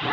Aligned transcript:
Hallo, 0.00 0.12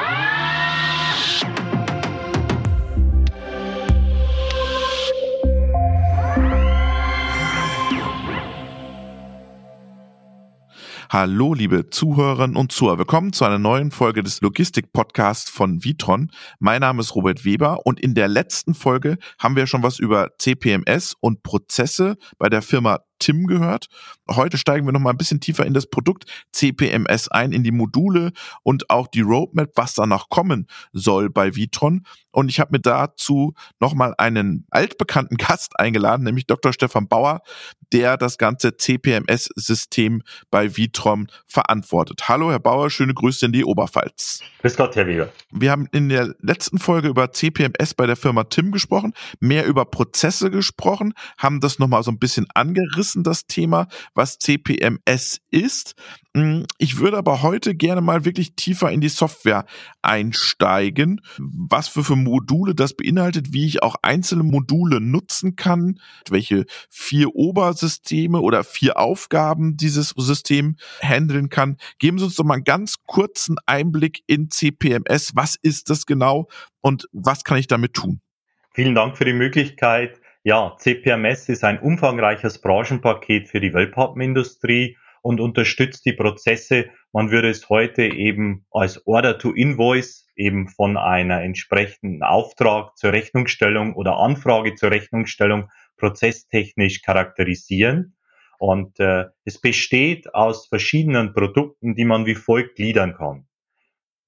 liebe 11.53 11.91
Zuhörerinnen 11.91 12.57
und 12.57 12.71
Zuhörer. 12.71 12.97
Willkommen 12.97 13.31
zu 13.31 13.45
einer 13.45 13.59
neuen 13.59 13.91
Folge 13.91 14.23
des 14.23 14.41
Logistik-Podcasts 14.41 15.51
von 15.51 15.83
Vitron. 15.83 16.31
Mein 16.57 16.81
Name 16.81 17.01
ist 17.01 17.13
Robert 17.13 17.45
Weber 17.45 17.85
und 17.85 17.99
in 17.99 18.15
der 18.15 18.27
letzten 18.27 18.73
Folge 18.73 19.19
haben 19.37 19.55
wir 19.55 19.67
schon 19.67 19.83
was 19.83 19.99
über 19.99 20.29
CPMS 20.39 21.13
und 21.19 21.43
Prozesse 21.43 22.15
bei 22.39 22.49
der 22.49 22.63
Firma 22.63 23.01
Tim 23.19 23.47
gehört. 23.47 23.87
Heute 24.29 24.57
steigen 24.57 24.85
wir 24.85 24.91
noch 24.91 24.99
mal 24.99 25.11
ein 25.11 25.17
bisschen 25.17 25.39
tiefer 25.39 25.65
in 25.65 25.73
das 25.73 25.87
Produkt 25.87 26.25
CPMS 26.51 27.27
ein, 27.29 27.51
in 27.51 27.63
die 27.63 27.71
Module 27.71 28.31
und 28.63 28.89
auch 28.89 29.07
die 29.07 29.21
Roadmap, 29.21 29.71
was 29.75 29.93
danach 29.93 30.29
kommen 30.29 30.67
soll 30.93 31.29
bei 31.29 31.55
Vitron. 31.55 32.05
Und 32.31 32.49
ich 32.49 32.59
habe 32.59 32.71
mir 32.73 32.81
dazu 32.81 33.53
noch 33.79 33.93
mal 33.93 34.13
einen 34.17 34.65
altbekannten 34.69 35.37
Gast 35.37 35.79
eingeladen, 35.79 36.23
nämlich 36.23 36.47
Dr. 36.47 36.73
Stefan 36.73 37.07
Bauer, 37.07 37.41
der 37.93 38.17
das 38.17 38.37
ganze 38.37 38.75
CPMS-System 38.75 40.21
bei 40.51 40.75
Vitron 40.75 41.27
verantwortet. 41.45 42.27
Hallo, 42.27 42.51
Herr 42.51 42.59
Bauer, 42.59 42.89
schöne 42.89 43.13
Grüße 43.13 43.45
in 43.45 43.53
die 43.53 43.63
Oberpfalz. 43.63 44.41
Grüß 44.61 44.75
Gott, 44.75 44.95
Herr 44.95 45.07
Weber. 45.07 45.29
Wir 45.51 45.71
haben 45.71 45.87
in 45.91 46.09
der 46.09 46.35
letzten 46.41 46.79
Folge 46.79 47.07
über 47.07 47.31
CPMS 47.31 47.93
bei 47.93 48.05
der 48.05 48.17
Firma 48.17 48.43
Tim 48.45 48.71
gesprochen, 48.71 49.13
mehr 49.39 49.65
über 49.65 49.85
Prozesse 49.85 50.51
gesprochen, 50.51 51.13
haben 51.37 51.61
das 51.61 51.79
noch 51.79 51.87
mal 51.87 52.03
so 52.03 52.11
ein 52.11 52.19
bisschen 52.19 52.47
angerissen 52.53 53.04
umrissen, 53.05 53.23
das 53.23 53.45
Thema, 53.45 53.87
was 54.13 54.39
CPMS 54.39 55.41
ist. 55.51 55.95
Hm, 56.35 56.65
ich 56.77 56.99
würde 56.99 57.17
aber 57.17 57.41
heute 57.41 57.75
gerne 57.75 58.01
mal 58.01 58.25
wirklich 58.25 58.55
tiefer 58.55 58.91
in 58.91 59.01
die 59.01 59.09
Software 59.09 59.65
einsteigen, 60.01 61.21
was 61.37 61.87
für, 61.87 62.03
für 62.03 62.15
Module 62.15 62.75
das 62.75 62.95
beinhaltet, 62.95 63.53
wie 63.53 63.67
ich 63.67 63.83
auch 63.83 63.95
einzelne 64.01 64.43
Module 64.43 64.99
nutzen 64.99 65.55
kann, 65.55 65.99
welche 66.29 66.65
vier 66.89 67.35
Obersysteme 67.35 68.41
oder 68.41 68.63
vier 68.63 68.97
Aufgaben 68.97 69.77
dieses 69.77 70.09
System 70.17 70.75
handeln 71.01 71.49
kann. 71.49 71.77
Geben 71.99 72.17
Sie 72.17 72.25
uns 72.25 72.35
doch 72.35 72.43
mal 72.43 72.55
einen 72.55 72.63
ganz 72.63 72.97
kurzen 73.05 73.57
Einblick 73.65 74.23
in 74.27 74.49
CPMS. 74.49 75.35
Was 75.35 75.55
ist 75.61 75.89
das 75.89 76.05
genau 76.05 76.47
und 76.81 77.07
was 77.11 77.43
kann 77.43 77.57
ich 77.57 77.67
damit 77.67 77.93
tun? 77.93 78.19
Vielen 78.73 78.93
Dank 78.93 79.17
für 79.17 79.23
die 79.23 79.33
Möglichkeit, 79.33 80.19
ja, 80.45 80.75
CPMS 80.77 81.49
ist 81.49 81.63
ein 81.63 81.79
umfangreiches 81.79 82.61
Branchenpaket 82.61 83.47
für 83.47 83.59
die 83.59 83.73
Wellpappenindustrie 83.73 84.95
und 85.23 85.41
unterstützt 85.41 86.05
die 86.05 86.13
Prozesse. 86.13 86.91
Man 87.11 87.31
würde 87.31 87.49
es 87.49 87.67
heute 87.67 88.03
eben 88.03 88.67
als 88.69 89.07
Order 89.07 89.39
to 89.39 89.51
Invoice 89.53 90.27
eben 90.35 90.69
von 90.69 90.97
einer 90.97 91.41
entsprechenden 91.41 92.21
Auftrag 92.21 92.95
zur 92.95 93.11
Rechnungsstellung 93.11 93.95
oder 93.95 94.17
Anfrage 94.17 94.75
zur 94.75 94.91
Rechnungsstellung 94.91 95.71
prozesstechnisch 95.97 97.01
charakterisieren. 97.01 98.15
Und 98.59 98.99
äh, 98.99 99.25
es 99.45 99.59
besteht 99.59 100.35
aus 100.35 100.67
verschiedenen 100.67 101.33
Produkten, 101.33 101.95
die 101.95 102.05
man 102.05 102.27
wie 102.27 102.35
folgt 102.35 102.75
gliedern 102.75 103.15
kann. 103.15 103.47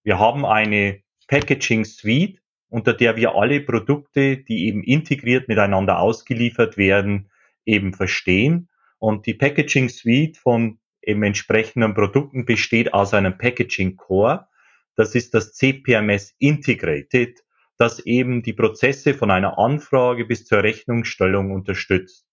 Wir 0.02 0.17
haben 0.17 0.47
eine 0.47 1.03
Packaging 1.27 1.85
Suite, 1.85 2.39
unter 2.69 2.93
der 2.93 3.15
wir 3.15 3.35
alle 3.35 3.61
Produkte, 3.61 4.37
die 4.37 4.67
eben 4.67 4.83
integriert 4.83 5.47
miteinander 5.47 5.99
ausgeliefert 5.99 6.77
werden, 6.77 7.29
eben 7.65 7.93
verstehen. 7.93 8.69
Und 8.99 9.25
die 9.25 9.33
Packaging 9.33 9.89
Suite 9.89 10.37
von 10.37 10.79
eben 11.01 11.23
entsprechenden 11.23 11.93
Produkten 11.93 12.45
besteht 12.45 12.93
aus 12.93 13.13
einem 13.13 13.37
Packaging 13.37 13.95
Core. 13.95 14.47
Das 14.95 15.15
ist 15.15 15.33
das 15.33 15.53
CPMS 15.53 16.35
Integrated, 16.39 17.39
das 17.77 17.99
eben 17.99 18.41
die 18.41 18.53
Prozesse 18.53 19.13
von 19.13 19.31
einer 19.31 19.57
Anfrage 19.57 20.25
bis 20.25 20.45
zur 20.45 20.63
Rechnungsstellung 20.63 21.52
unterstützt. 21.52 22.25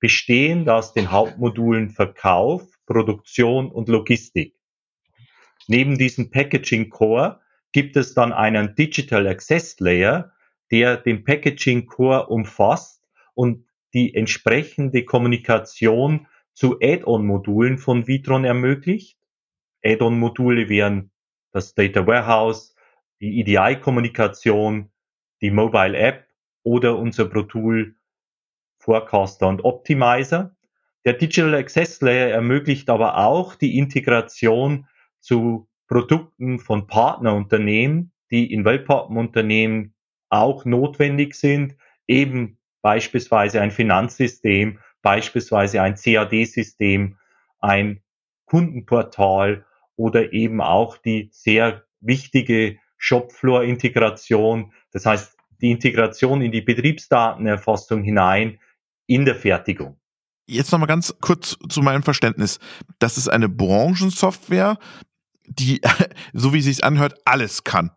Bestehend 0.00 0.68
aus 0.68 0.92
den 0.92 1.10
Hauptmodulen 1.10 1.90
Verkauf, 1.90 2.62
Produktion 2.86 3.70
und 3.70 3.88
Logistik. 3.88 4.54
Neben 5.68 5.98
diesem 5.98 6.30
Packaging 6.30 6.90
Core 6.90 7.40
gibt 7.76 7.98
es 7.98 8.14
dann 8.14 8.32
einen 8.32 8.74
Digital 8.74 9.26
Access 9.26 9.78
Layer, 9.80 10.32
der 10.70 10.96
den 10.96 11.24
Packaging 11.24 11.84
Core 11.84 12.28
umfasst 12.28 13.06
und 13.34 13.66
die 13.92 14.14
entsprechende 14.14 15.04
Kommunikation 15.04 16.26
zu 16.54 16.78
Add-on-Modulen 16.80 17.76
von 17.76 18.06
Vitron 18.06 18.46
ermöglicht. 18.46 19.18
Add-on-Module 19.84 20.70
wären 20.70 21.10
das 21.52 21.74
Data 21.74 22.06
Warehouse, 22.06 22.74
die 23.20 23.40
EDI-Kommunikation, 23.40 24.90
die 25.42 25.50
Mobile 25.50 25.98
App 25.98 26.28
oder 26.62 26.96
unser 26.96 27.26
Pro 27.26 27.42
Tool 27.42 27.94
Forecaster 28.78 29.48
und 29.48 29.66
Optimizer. 29.66 30.56
Der 31.04 31.12
Digital 31.12 31.54
Access 31.54 32.00
Layer 32.00 32.30
ermöglicht 32.30 32.88
aber 32.88 33.18
auch 33.18 33.54
die 33.54 33.76
Integration 33.76 34.88
zu 35.20 35.68
Produkten 35.88 36.58
von 36.58 36.86
Partnerunternehmen, 36.86 38.12
die 38.30 38.52
in 38.52 38.64
Wellpappenunternehmen 38.64 39.94
auch 40.28 40.64
notwendig 40.64 41.34
sind, 41.34 41.76
eben 42.06 42.58
beispielsweise 42.82 43.60
ein 43.60 43.70
Finanzsystem, 43.70 44.78
beispielsweise 45.02 45.82
ein 45.82 45.94
CAD-System, 45.94 47.16
ein 47.60 48.00
Kundenportal 48.46 49.64
oder 49.96 50.32
eben 50.32 50.60
auch 50.60 50.98
die 50.98 51.28
sehr 51.32 51.84
wichtige 52.00 52.78
Shopfloor-Integration, 52.98 54.72
das 54.92 55.06
heißt 55.06 55.36
die 55.60 55.70
Integration 55.70 56.42
in 56.42 56.52
die 56.52 56.60
Betriebsdatenerfassung 56.60 58.02
hinein 58.02 58.58
in 59.06 59.24
der 59.24 59.34
Fertigung. 59.34 59.98
Jetzt 60.48 60.70
nochmal 60.70 60.86
ganz 60.86 61.14
kurz 61.20 61.56
zu 61.68 61.82
meinem 61.82 62.02
Verständnis. 62.02 62.60
Das 62.98 63.16
ist 63.18 63.28
eine 63.28 63.48
Branchensoftware, 63.48 64.78
die, 65.48 65.80
so 66.32 66.52
wie 66.52 66.60
sich 66.60 66.84
anhört, 66.84 67.14
alles 67.24 67.64
kann. 67.64 67.90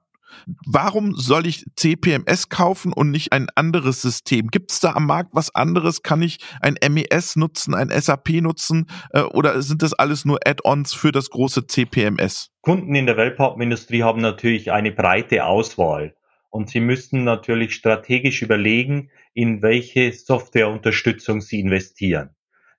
Warum 0.65 1.15
soll 1.15 1.47
ich 1.47 1.65
CPMS 1.75 2.49
kaufen 2.49 2.93
und 2.93 3.11
nicht 3.11 3.33
ein 3.33 3.47
anderes 3.55 4.01
System? 4.01 4.47
Gibt 4.47 4.71
es 4.71 4.79
da 4.79 4.93
am 4.93 5.05
Markt 5.05 5.31
was 5.33 5.53
anderes? 5.53 6.03
Kann 6.03 6.21
ich 6.21 6.37
ein 6.61 6.77
MES 6.89 7.35
nutzen, 7.35 7.73
ein 7.73 7.89
SAP 7.89 8.41
nutzen 8.41 8.87
äh, 9.11 9.21
oder 9.21 9.61
sind 9.61 9.81
das 9.81 9.93
alles 9.93 10.25
nur 10.25 10.39
Add-ons 10.45 10.93
für 10.93 11.11
das 11.11 11.29
große 11.29 11.67
CPMS? 11.67 12.51
Kunden 12.61 12.95
in 12.95 13.05
der 13.05 13.17
Wellpappenindustrie 13.17 14.03
haben 14.03 14.21
natürlich 14.21 14.71
eine 14.71 14.91
breite 14.91 15.45
Auswahl 15.45 16.15
und 16.49 16.69
sie 16.69 16.79
müssen 16.79 17.23
natürlich 17.23 17.73
strategisch 17.75 18.41
überlegen, 18.41 19.11
in 19.33 19.61
welche 19.61 20.11
Softwareunterstützung 20.11 21.41
sie 21.41 21.59
investieren. 21.59 22.31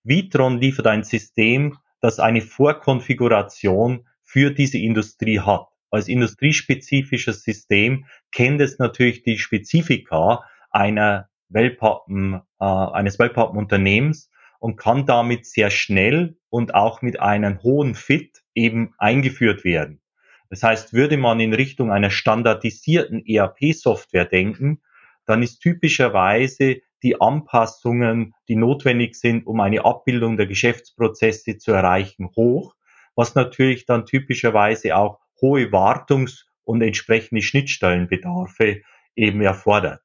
Vitron 0.02 0.58
liefert 0.58 0.86
ein 0.86 1.04
System, 1.04 1.76
das 2.00 2.18
eine 2.18 2.40
Vorkonfiguration 2.40 4.06
für 4.30 4.52
diese 4.52 4.78
Industrie 4.78 5.40
hat. 5.40 5.66
Als 5.90 6.06
industriespezifisches 6.06 7.42
System 7.42 8.06
kennt 8.30 8.60
es 8.60 8.78
natürlich 8.78 9.24
die 9.24 9.38
Spezifika 9.38 10.44
einer 10.70 11.28
Wellpappen, 11.48 12.40
äh, 12.60 12.64
eines 12.64 13.18
Wellpappenunternehmens 13.18 14.30
und 14.60 14.76
kann 14.76 15.04
damit 15.04 15.46
sehr 15.46 15.70
schnell 15.70 16.38
und 16.48 16.76
auch 16.76 17.02
mit 17.02 17.18
einem 17.18 17.60
hohen 17.64 17.96
Fit 17.96 18.42
eben 18.54 18.94
eingeführt 18.98 19.64
werden. 19.64 20.00
Das 20.48 20.62
heißt, 20.62 20.92
würde 20.92 21.16
man 21.16 21.40
in 21.40 21.52
Richtung 21.52 21.90
einer 21.90 22.10
standardisierten 22.10 23.26
ERP-Software 23.26 24.26
denken, 24.26 24.80
dann 25.26 25.42
ist 25.42 25.58
typischerweise 25.58 26.82
die 27.02 27.20
Anpassungen, 27.20 28.34
die 28.46 28.54
notwendig 28.56 29.16
sind, 29.16 29.44
um 29.48 29.58
eine 29.58 29.84
Abbildung 29.84 30.36
der 30.36 30.46
Geschäftsprozesse 30.46 31.58
zu 31.58 31.72
erreichen, 31.72 32.30
hoch 32.36 32.76
was 33.20 33.34
natürlich 33.34 33.84
dann 33.84 34.06
typischerweise 34.06 34.96
auch 34.96 35.20
hohe 35.42 35.70
Wartungs- 35.72 36.46
und 36.64 36.80
entsprechende 36.80 37.42
Schnittstellenbedarfe 37.42 38.80
eben 39.14 39.42
erfordert. 39.42 40.00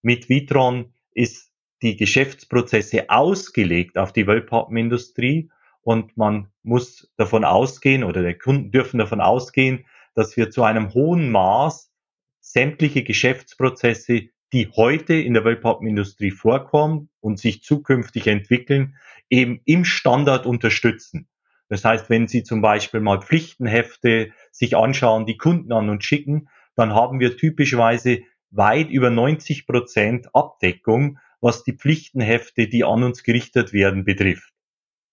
Mit 0.00 0.30
Vitron 0.30 0.94
ist 1.12 1.52
die 1.82 1.96
Geschäftsprozesse 1.96 3.10
ausgelegt 3.10 3.98
auf 3.98 4.14
die 4.14 4.26
Wellpappenindustrie 4.26 5.50
und 5.82 6.16
man 6.16 6.48
muss 6.62 7.12
davon 7.18 7.44
ausgehen 7.44 8.02
oder 8.02 8.22
der 8.22 8.38
Kunden 8.38 8.70
dürfen 8.70 8.96
davon 8.96 9.20
ausgehen, 9.20 9.84
dass 10.14 10.34
wir 10.38 10.50
zu 10.50 10.62
einem 10.62 10.94
hohen 10.94 11.30
Maß 11.30 11.92
sämtliche 12.40 13.04
Geschäftsprozesse, 13.04 14.30
die 14.54 14.68
heute 14.74 15.12
in 15.12 15.34
der 15.34 15.44
Wellpappenindustrie 15.44 16.30
vorkommen 16.30 17.10
und 17.20 17.38
sich 17.38 17.62
zukünftig 17.62 18.26
entwickeln, 18.26 18.96
eben 19.28 19.60
im 19.66 19.84
Standard 19.84 20.46
unterstützen. 20.46 21.28
Das 21.68 21.84
heißt, 21.84 22.10
wenn 22.10 22.28
Sie 22.28 22.42
zum 22.42 22.60
Beispiel 22.60 23.00
mal 23.00 23.20
Pflichtenhefte 23.20 24.32
sich 24.50 24.76
anschauen, 24.76 25.26
die 25.26 25.36
Kunden 25.36 25.72
an 25.72 25.88
uns 25.88 26.04
schicken, 26.04 26.48
dann 26.76 26.94
haben 26.94 27.20
wir 27.20 27.36
typischerweise 27.36 28.20
weit 28.50 28.90
über 28.90 29.10
90 29.10 29.66
Prozent 29.66 30.34
Abdeckung, 30.34 31.18
was 31.40 31.64
die 31.64 31.76
Pflichtenhefte, 31.76 32.68
die 32.68 32.84
an 32.84 33.02
uns 33.02 33.22
gerichtet 33.22 33.72
werden, 33.72 34.04
betrifft. 34.04 34.54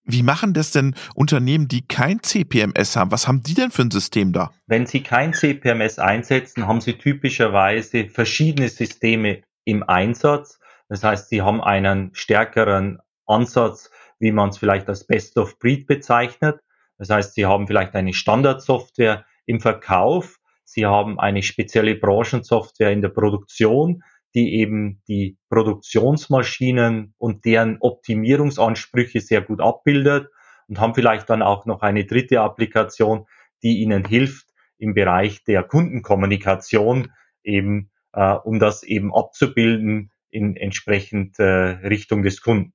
Wie 0.04 0.24
machen 0.24 0.54
das 0.54 0.72
denn 0.72 0.96
Unternehmen, 1.14 1.68
die 1.68 1.86
kein 1.88 2.24
CPMS 2.24 2.96
haben? 2.96 3.12
Was 3.12 3.28
haben 3.28 3.44
die 3.44 3.54
denn 3.54 3.70
für 3.70 3.84
ein 3.84 3.92
System 3.92 4.34
da? 4.34 4.52
Wenn 4.66 4.88
sie 4.88 5.04
kein 5.04 5.34
CPMS 5.34 6.00
einsetzen, 6.00 6.68
haben 6.68 6.82
sie 6.82 6.94
typischerweise 6.94 8.08
verschiedene 8.08 8.70
Systeme 8.70 9.44
im 9.64 9.84
Einsatz. 9.84 10.60
Das 10.90 11.04
heißt, 11.04 11.30
sie 11.30 11.42
haben 11.42 11.62
einen 11.62 12.10
stärkeren 12.14 13.00
Ansatz, 13.28 13.92
wie 14.22 14.32
man 14.32 14.50
es 14.50 14.60
vielleicht 14.60 14.88
als 14.88 15.06
Best 15.06 15.38
of 15.38 15.58
Breed 15.58 15.88
bezeichnet. 15.88 16.60
Das 16.98 17.10
heißt, 17.10 17.34
sie 17.34 17.48
haben 17.48 17.66
vielleicht 17.68 17.96
eine 17.96 18.14
Standardsoftware 18.14 19.26
im 19.48 19.60
Verkauf, 19.60 20.38
sie 20.64 20.86
haben 20.86 21.20
eine 21.20 21.42
spezielle 21.42 21.96
Branchensoftware 21.96 22.92
in 22.92 23.02
der 23.02 23.10
Produktion, 23.10 24.04
die 24.36 24.60
eben 24.60 25.02
die 25.08 25.38
Produktionsmaschinen 25.50 27.16
und 27.18 27.44
deren 27.46 27.78
Optimierungsansprüche 27.80 29.20
sehr 29.20 29.42
gut 29.42 29.60
abbildet 29.60 30.30
und 30.68 30.80
haben 30.80 30.94
vielleicht 30.94 31.30
dann 31.30 31.42
auch 31.42 31.66
noch 31.66 31.82
eine 31.82 32.06
dritte 32.06 32.42
Applikation, 32.42 33.26
die 33.64 33.80
ihnen 33.80 34.06
hilft 34.06 34.48
im 34.78 34.94
Bereich 34.94 35.44
der 35.44 35.64
Kundenkommunikation 35.64 37.12
eben, 37.44 37.90
äh, 38.14 38.34
um 38.34 38.60
das 38.60 38.84
eben 38.84 39.14
abzubilden 39.14 40.12
in 40.30 40.56
entsprechend 40.56 41.40
äh, 41.40 41.44
Richtung 41.44 42.22
des 42.22 42.42
Kunden. 42.42 42.74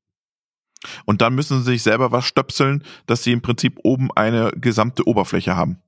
Und 1.05 1.23
dann 1.23 1.35
müssen 1.35 1.59
sie 1.59 1.73
sich 1.73 1.83
selber 1.83 2.13
was 2.13 2.25
stöpseln, 2.25 2.85
dass 3.07 3.23
sie 3.23 3.33
im 3.33 3.43
Prinzip 3.43 3.79
oben 3.83 4.11
eine 4.15 4.53
gesamte 4.57 5.07
Oberfläche 5.07 5.57
haben. 5.57 5.83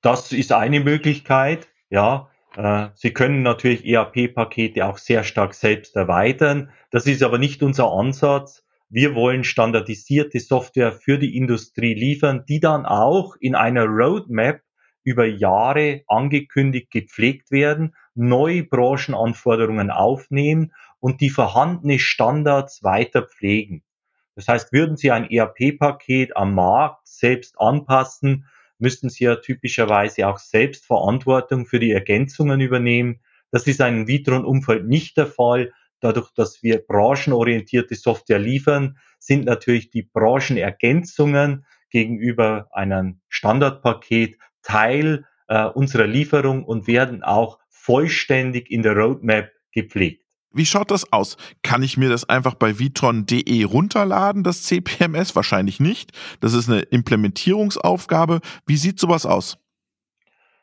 Das 0.00 0.32
ist 0.32 0.52
eine 0.52 0.80
Möglichkeit, 0.80 1.68
ja. 1.90 2.30
Äh, 2.56 2.88
Sie 2.94 3.12
können 3.12 3.42
natürlich 3.42 3.84
ERP-Pakete 3.84 4.86
auch 4.86 4.98
sehr 4.98 5.24
stark 5.24 5.54
selbst 5.54 5.96
erweitern. 5.96 6.70
Das 6.90 7.06
ist 7.06 7.22
aber 7.22 7.38
nicht 7.38 7.62
unser 7.62 7.92
Ansatz. 7.92 8.64
Wir 8.88 9.14
wollen 9.14 9.44
standardisierte 9.44 10.40
Software 10.40 10.92
für 10.92 11.18
die 11.18 11.36
Industrie 11.36 11.94
liefern, 11.94 12.44
die 12.48 12.60
dann 12.60 12.86
auch 12.86 13.36
in 13.38 13.54
einer 13.54 13.84
Roadmap 13.84 14.60
über 15.04 15.26
Jahre 15.26 16.02
angekündigt 16.06 16.90
gepflegt 16.90 17.50
werden, 17.50 17.94
neue 18.14 18.62
Branchenanforderungen 18.64 19.90
aufnehmen 19.90 20.72
und 21.00 21.20
die 21.20 21.30
vorhandene 21.30 21.98
Standards 21.98 22.82
weiter 22.82 23.22
pflegen. 23.22 23.82
Das 24.34 24.48
heißt, 24.48 24.72
würden 24.72 24.96
Sie 24.96 25.10
ein 25.10 25.28
ERP-Paket 25.28 26.36
am 26.36 26.54
Markt 26.54 27.06
selbst 27.06 27.60
anpassen, 27.60 28.46
müssten 28.78 29.10
sie 29.10 29.24
ja 29.24 29.36
typischerweise 29.36 30.28
auch 30.28 30.38
selbst 30.38 30.86
Verantwortung 30.86 31.66
für 31.66 31.80
die 31.80 31.92
Ergänzungen 31.92 32.60
übernehmen. 32.60 33.20
Das 33.50 33.66
ist 33.66 33.80
in 33.80 34.06
Vitron-Umfeld 34.06 34.86
nicht 34.86 35.16
der 35.16 35.26
Fall. 35.26 35.72
Dadurch, 36.00 36.30
dass 36.30 36.62
wir 36.62 36.78
branchenorientierte 36.78 37.96
Software 37.96 38.38
liefern, 38.38 38.98
sind 39.18 39.46
natürlich 39.46 39.90
die 39.90 40.02
Branchenergänzungen 40.02 41.66
gegenüber 41.90 42.68
einem 42.72 43.20
Standardpaket 43.28 44.38
Teil 44.62 45.26
äh, 45.48 45.64
unserer 45.64 46.06
Lieferung 46.06 46.64
und 46.64 46.86
werden 46.86 47.22
auch 47.22 47.58
vollständig 47.68 48.70
in 48.70 48.82
der 48.82 48.96
Roadmap 48.96 49.50
gepflegt. 49.72 50.27
Wie 50.52 50.66
schaut 50.66 50.90
das 50.90 51.12
aus? 51.12 51.36
Kann 51.62 51.82
ich 51.82 51.96
mir 51.96 52.08
das 52.08 52.28
einfach 52.28 52.54
bei 52.54 52.78
vitron.de 52.78 53.64
runterladen, 53.64 54.44
das 54.44 54.62
CPMS? 54.62 55.36
Wahrscheinlich 55.36 55.78
nicht. 55.78 56.12
Das 56.40 56.54
ist 56.54 56.68
eine 56.68 56.80
Implementierungsaufgabe. 56.80 58.40
Wie 58.66 58.76
sieht 58.76 58.98
sowas 58.98 59.26
aus? 59.26 59.58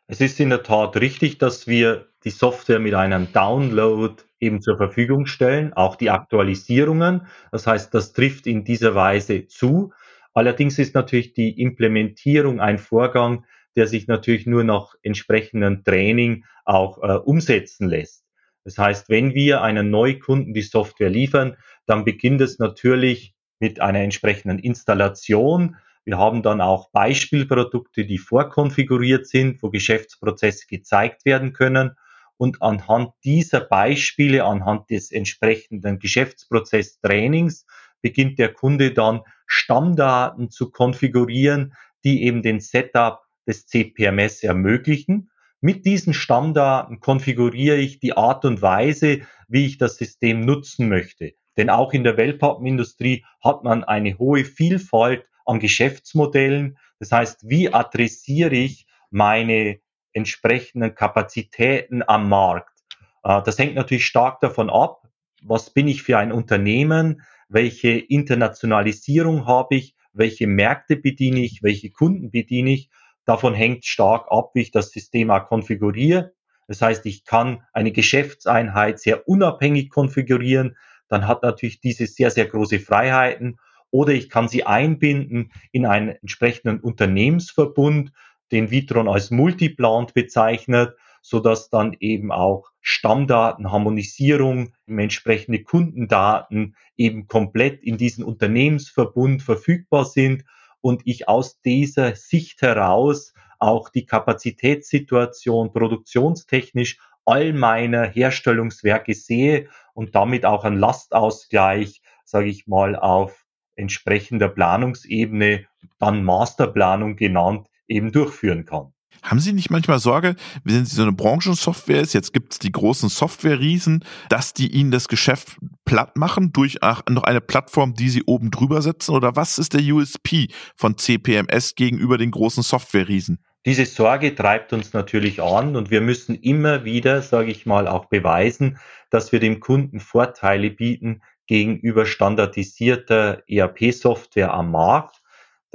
Es 0.08 0.22
ist 0.22 0.40
in 0.40 0.50
der 0.50 0.64
Tat 0.64 0.98
richtig, 0.98 1.38
dass 1.38 1.68
wir 1.68 2.10
die 2.24 2.32
Software 2.32 2.80
mit 2.80 2.94
einem 2.94 3.32
Download 3.32 4.16
eben 4.40 4.62
zur 4.62 4.78
Verfügung 4.78 5.26
stellen, 5.28 5.74
auch 5.74 5.96
die 5.96 6.10
Aktualisierungen. 6.10 7.28
Das 7.52 7.68
heißt, 7.68 7.94
das 7.94 8.14
trifft 8.14 8.48
in 8.48 8.64
dieser 8.64 8.96
Weise 8.96 9.48
zu. 9.48 9.94
Allerdings 10.34 10.80
ist 10.80 10.96
natürlich 10.96 11.34
die 11.34 11.62
Implementierung 11.62 12.60
ein 12.60 12.78
Vorgang, 12.78 13.46
der 13.76 13.88
sich 13.88 14.08
natürlich 14.08 14.46
nur 14.46 14.64
nach 14.64 14.96
entsprechendem 15.02 15.84
Training 15.84 16.44
auch 16.66 17.02
äh, 17.02 17.18
umsetzen 17.18 17.88
lässt. 17.88 18.25
Das 18.66 18.80
heißt, 18.80 19.10
wenn 19.10 19.34
wir 19.34 19.62
einen 19.62 19.92
Neukunden 19.92 20.54
die 20.54 20.64
Software 20.64 21.10
liefern, 21.10 21.56
dann 21.86 22.04
beginnt 22.04 22.42
es 22.42 22.58
natürlich 22.60 23.36
mit 23.60 23.80
einer 23.80 24.00
entsprechenden 24.00 24.60
Installation. 24.60 25.78
Wir 26.04 26.18
haben 26.18 26.42
dann 26.42 26.62
auch 26.62 26.92
Beispielprodukte, 26.92 28.06
die 28.06 28.18
vorkonfiguriert 28.18 29.28
sind, 29.28 29.62
wo 29.62 29.70
Geschäftsprozesse 29.70 30.66
gezeigt 30.68 31.26
werden 31.26 31.54
können. 31.54 31.92
Und 32.38 32.62
anhand 32.62 33.12
dieser 33.24 33.62
Beispiele, 33.62 34.44
anhand 34.44 34.90
des 34.90 35.12
entsprechenden 35.12 36.00
Geschäftsprozesstrainings, 36.00 37.66
beginnt 38.02 38.40
der 38.40 38.52
Kunde 38.52 38.92
dann 38.92 39.22
Stammdaten 39.48 40.50
zu 40.50 40.70
konfigurieren, 40.70 41.74
die 42.04 42.24
eben 42.24 42.42
den 42.42 42.60
Setup 42.60 43.22
des 43.48 43.68
CPMS 43.68 44.44
ermöglichen. 44.44 45.30
Mit 45.66 45.84
diesen 45.84 46.14
Stammdaten 46.14 47.00
konfiguriere 47.00 47.78
ich 47.78 47.98
die 47.98 48.16
Art 48.16 48.46
und 48.46 48.62
Weise, 48.62 49.22
wie 49.48 49.66
ich 49.66 49.80
das 49.80 49.98
System 49.98 50.42
nutzen 50.42 50.90
möchte. 50.90 51.34
Denn 51.58 51.72
auch 51.72 51.92
in 51.94 52.04
der 52.04 52.18
Wellpappenindustrie 52.18 53.26
hat 53.44 53.64
man 53.64 53.84
eine 53.84 54.20
hohe 54.20 54.46
Vielfalt 54.46 55.28
an 55.44 55.60
Geschäftsmodellen. 55.60 56.78
Das 57.00 57.12
heißt, 57.12 57.50
wie 57.50 57.74
adressiere 57.74 58.54
ich 58.54 58.86
meine 59.10 59.80
entsprechenden 60.14 60.94
Kapazitäten 60.94 62.04
am 62.08 62.30
Markt? 62.30 62.84
Äh, 63.24 63.42
das 63.42 63.58
hängt 63.58 63.74
natürlich 63.74 64.06
stark 64.06 64.42
davon 64.42 64.70
ab, 64.70 65.02
was 65.42 65.72
bin 65.72 65.88
ich 65.88 66.04
für 66.04 66.20
ein 66.20 66.32
Unternehmen, 66.32 67.24
welche 67.50 67.90
Internationalisierung 67.90 69.48
habe 69.48 69.78
ich, 69.78 69.96
welche 70.14 70.46
Märkte 70.46 70.96
bediene 70.96 71.40
ich, 71.40 71.64
welche 71.64 71.90
Kunden 71.90 72.30
bediene 72.30 72.70
ich 72.70 72.92
Davon 73.25 73.54
hängt 73.54 73.86
stark 73.86 74.27
ab, 74.30 74.51
wie 74.54 74.62
ich 74.62 74.72
das 74.72 74.92
System 74.92 75.31
auch 75.31 75.48
konfiguriere. 75.48 76.33
Das 76.68 76.81
heißt, 76.81 77.06
ich 77.06 77.25
kann 77.25 77.63
eine 77.74 77.92
Geschäftseinheit 77.92 79.00
sehr 79.00 79.27
unabhängig 79.27 79.89
konfigurieren. 79.89 80.77
Dann 81.07 81.27
hat 81.27 81.44
natürlich 81.44 81.80
diese 81.80 82.07
sehr, 82.07 82.31
sehr 82.31 82.45
große 82.45 82.80
Freiheiten. 82.80 83.60
Oder 83.92 84.13
ich 84.13 84.30
kann 84.30 84.48
sie 84.48 84.66
einbinden 84.66 85.51
in 85.72 85.86
einen 85.86 86.10
entsprechenden 86.10 86.80
Unternehmensverbund, 86.80 88.12
den 88.51 88.69
Vitron 88.72 89.07
als 89.07 89.31
Multiplant 89.31 90.13
bezeichnet, 90.13 90.95
so 91.21 91.39
dass 91.39 91.69
dann 91.69 91.95
eben 92.00 92.31
auch 92.31 92.69
Stammdaten, 92.81 93.71
Harmonisierung, 93.71 94.74
entsprechende 94.86 95.63
Kundendaten 95.63 96.75
eben 96.98 97.28
komplett 97.28 97.81
in 97.83 97.98
diesen 97.98 98.24
Unternehmensverbund 98.24 99.42
verfügbar 99.42 100.06
sind 100.06 100.44
und 100.86 101.02
ich 101.06 101.28
aus 101.28 101.60
dieser 101.62 102.16
Sicht 102.16 102.62
heraus 102.62 103.34
auch 103.58 103.90
die 103.90 104.06
Kapazitätssituation 104.06 105.74
produktionstechnisch 105.74 107.00
all 107.26 107.54
meiner 107.54 108.04
Herstellungswerke 108.04 109.16
sehe 109.16 109.68
und 109.95 110.14
damit 110.14 110.45
auch 110.45 110.64
einen 110.64 110.78
Lastausgleich, 110.78 112.04
sage 112.24 112.50
ich 112.50 112.68
mal, 112.68 112.95
auf 112.95 113.48
entsprechender 113.76 114.48
Planungsebene, 114.48 115.66
dann 115.98 116.24
Masterplanung 116.24 117.16
genannt, 117.16 117.68
eben 117.88 118.12
durchführen 118.12 118.66
kann. 118.66 118.94
Haben 119.26 119.40
Sie 119.40 119.54
nicht 119.54 119.72
manchmal 119.72 119.98
Sorge, 119.98 120.36
wenn 120.64 120.86
Sie 120.86 120.96
so 120.96 121.02
eine 121.02 121.12
Branchensoftware 121.12 122.00
ist, 122.00 122.14
jetzt 122.14 122.32
gibt 122.32 122.54
es 122.54 122.60
die 122.60 122.72
großen 122.72 123.10
Software-Riesen, 123.10 124.06
dass 124.30 124.54
die 124.54 124.72
Ihnen 124.72 124.92
das 124.92 125.08
Geschäft 125.08 125.58
platt 125.84 126.16
machen 126.16 126.54
durch 126.54 126.78
noch 127.10 127.24
eine 127.24 127.42
Plattform, 127.42 127.96
die 127.96 128.10
Sie 128.10 128.22
oben 128.24 128.52
drüber 128.52 128.84
setzen? 128.84 129.16
Oder 129.16 129.36
was 129.36 129.58
ist 129.58 129.74
der 129.74 129.82
USP 129.82 130.50
von 130.76 131.00
CPMS 131.00 131.74
gegenüber 131.74 132.20
den 132.20 132.30
großen 132.30 132.62
Software-Riesen? 132.62 133.40
Diese 133.66 133.88
Sorge 133.88 134.36
treibt 134.36 134.74
uns 134.74 134.94
natürlich 134.94 135.42
an 135.42 135.76
und 135.76 135.90
wir 135.90 136.02
müssen 136.02 136.36
immer 136.36 136.86
wieder, 136.86 137.24
sage 137.24 137.50
ich 137.50 137.66
mal, 137.66 137.88
auch 137.88 138.06
beweisen, 138.06 138.78
dass 139.10 139.32
wir 139.32 139.40
dem 139.40 139.60
Kunden 139.60 140.00
Vorteile 140.00 140.70
bieten 140.70 141.24
gegenüber 141.48 142.06
standardisierter 142.06 143.42
ERP-Software 143.48 144.54
am 144.54 144.70
Markt 144.70 145.24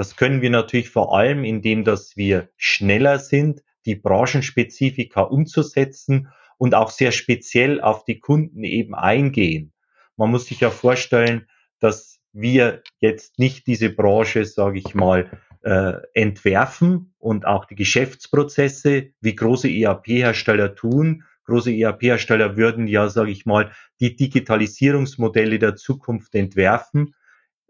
das 0.00 0.16
können 0.16 0.40
wir 0.40 0.48
natürlich 0.48 0.88
vor 0.88 1.14
allem, 1.14 1.44
indem 1.44 1.84
dass 1.84 2.16
wir 2.16 2.48
schneller 2.56 3.18
sind, 3.18 3.62
die 3.84 3.96
Branchenspezifika 3.96 5.20
umzusetzen 5.20 6.28
und 6.56 6.74
auch 6.74 6.88
sehr 6.88 7.12
speziell 7.12 7.82
auf 7.82 8.06
die 8.06 8.18
Kunden 8.18 8.64
eben 8.64 8.94
eingehen. 8.94 9.74
Man 10.16 10.30
muss 10.30 10.46
sich 10.46 10.60
ja 10.60 10.70
vorstellen, 10.70 11.48
dass 11.80 12.18
wir 12.32 12.82
jetzt 13.00 13.38
nicht 13.38 13.66
diese 13.66 13.90
Branche, 13.90 14.46
sage 14.46 14.78
ich 14.78 14.94
mal, 14.94 15.38
äh, 15.64 15.92
entwerfen 16.14 17.12
und 17.18 17.46
auch 17.46 17.66
die 17.66 17.76
Geschäftsprozesse, 17.76 19.10
wie 19.20 19.34
große 19.34 19.68
ERP-Hersteller 19.68 20.76
tun. 20.76 21.24
Große 21.44 21.72
ERP-Hersteller 21.72 22.56
würden 22.56 22.86
ja, 22.86 23.10
sage 23.10 23.32
ich 23.32 23.44
mal, 23.44 23.70
die 24.00 24.16
Digitalisierungsmodelle 24.16 25.58
der 25.58 25.76
Zukunft 25.76 26.34
entwerfen. 26.34 27.14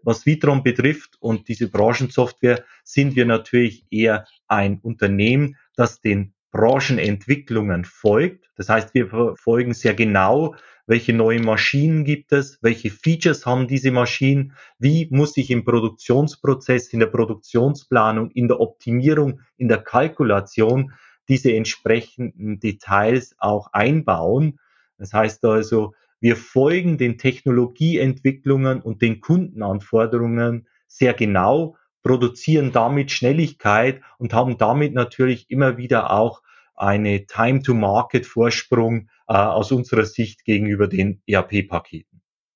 Was 0.03 0.25
Vitron 0.25 0.63
betrifft 0.63 1.17
und 1.19 1.47
diese 1.47 1.69
Branchensoftware 1.69 2.63
sind 2.83 3.15
wir 3.15 3.25
natürlich 3.25 3.85
eher 3.91 4.25
ein 4.47 4.79
Unternehmen, 4.81 5.57
das 5.75 6.01
den 6.01 6.33
Branchenentwicklungen 6.51 7.85
folgt. 7.85 8.49
Das 8.55 8.69
heißt, 8.69 8.93
wir 8.93 9.07
verfolgen 9.07 9.73
sehr 9.73 9.93
genau, 9.93 10.55
welche 10.87 11.13
neuen 11.13 11.45
Maschinen 11.45 12.03
gibt 12.03 12.33
es, 12.33 12.59
welche 12.61 12.89
Features 12.89 13.45
haben 13.45 13.67
diese 13.67 13.91
Maschinen, 13.91 14.53
wie 14.77 15.07
muss 15.09 15.37
ich 15.37 15.49
im 15.49 15.63
Produktionsprozess, 15.63 16.89
in 16.89 16.99
der 16.99 17.07
Produktionsplanung, 17.07 18.31
in 18.31 18.47
der 18.47 18.59
Optimierung, 18.59 19.41
in 19.55 19.69
der 19.69 19.77
Kalkulation 19.77 20.91
diese 21.29 21.53
entsprechenden 21.53 22.59
Details 22.59 23.35
auch 23.37 23.71
einbauen. 23.71 24.59
Das 24.97 25.13
heißt 25.13 25.45
also, 25.45 25.93
wir 26.21 26.35
folgen 26.35 26.97
den 26.97 27.17
Technologieentwicklungen 27.17 28.81
und 28.81 29.01
den 29.01 29.19
Kundenanforderungen 29.21 30.67
sehr 30.87 31.13
genau, 31.13 31.75
produzieren 32.03 32.71
damit 32.71 33.11
Schnelligkeit 33.11 34.01
und 34.19 34.33
haben 34.33 34.57
damit 34.57 34.93
natürlich 34.93 35.49
immer 35.49 35.77
wieder 35.77 36.11
auch 36.11 36.41
eine 36.75 37.25
Time-to-Market-Vorsprung 37.25 39.09
äh, 39.27 39.33
aus 39.33 39.71
unserer 39.71 40.05
Sicht 40.05 40.45
gegenüber 40.45 40.87
den 40.87 41.21
ERP-Paketen. 41.27 42.10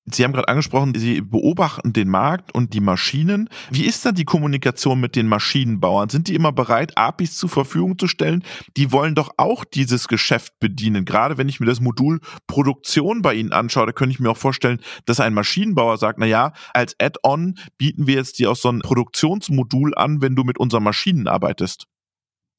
Sie 0.08 0.22
haben 0.22 0.32
gerade 0.32 0.48
angesprochen, 0.48 0.94
Sie 0.94 1.20
beobachten 1.20 1.92
den 1.92 2.08
Markt 2.08 2.54
und 2.54 2.74
die 2.74 2.80
Maschinen. 2.80 3.48
Wie 3.70 3.86
ist 3.86 4.06
da 4.06 4.12
die 4.12 4.24
Kommunikation 4.24 5.00
mit 5.00 5.16
den 5.16 5.26
Maschinenbauern? 5.26 6.08
Sind 6.10 6.28
die 6.28 6.36
immer 6.36 6.52
bereit, 6.52 6.96
APIs 6.96 7.36
zur 7.36 7.48
Verfügung 7.48 7.98
zu 7.98 8.06
stellen? 8.06 8.44
Die 8.76 8.92
wollen 8.92 9.16
doch 9.16 9.30
auch 9.36 9.64
dieses 9.64 10.06
Geschäft 10.06 10.60
bedienen. 10.60 11.04
Gerade 11.04 11.38
wenn 11.38 11.48
ich 11.48 11.58
mir 11.58 11.66
das 11.66 11.80
Modul 11.80 12.20
Produktion 12.46 13.20
bei 13.20 13.34
Ihnen 13.34 13.52
anschaue, 13.52 13.86
da 13.86 13.92
könnte 13.92 14.12
ich 14.12 14.20
mir 14.20 14.30
auch 14.30 14.36
vorstellen, 14.36 14.80
dass 15.06 15.18
ein 15.18 15.34
Maschinenbauer 15.34 15.96
sagt, 15.96 16.20
na 16.20 16.26
ja, 16.26 16.52
als 16.72 16.94
Add-on 17.00 17.58
bieten 17.76 18.06
wir 18.06 18.14
jetzt 18.14 18.38
dir 18.38 18.52
auch 18.52 18.56
so 18.56 18.68
ein 18.68 18.80
Produktionsmodul 18.80 19.96
an, 19.96 20.22
wenn 20.22 20.36
du 20.36 20.44
mit 20.44 20.58
unseren 20.58 20.84
Maschinen 20.84 21.26
arbeitest. 21.26 21.86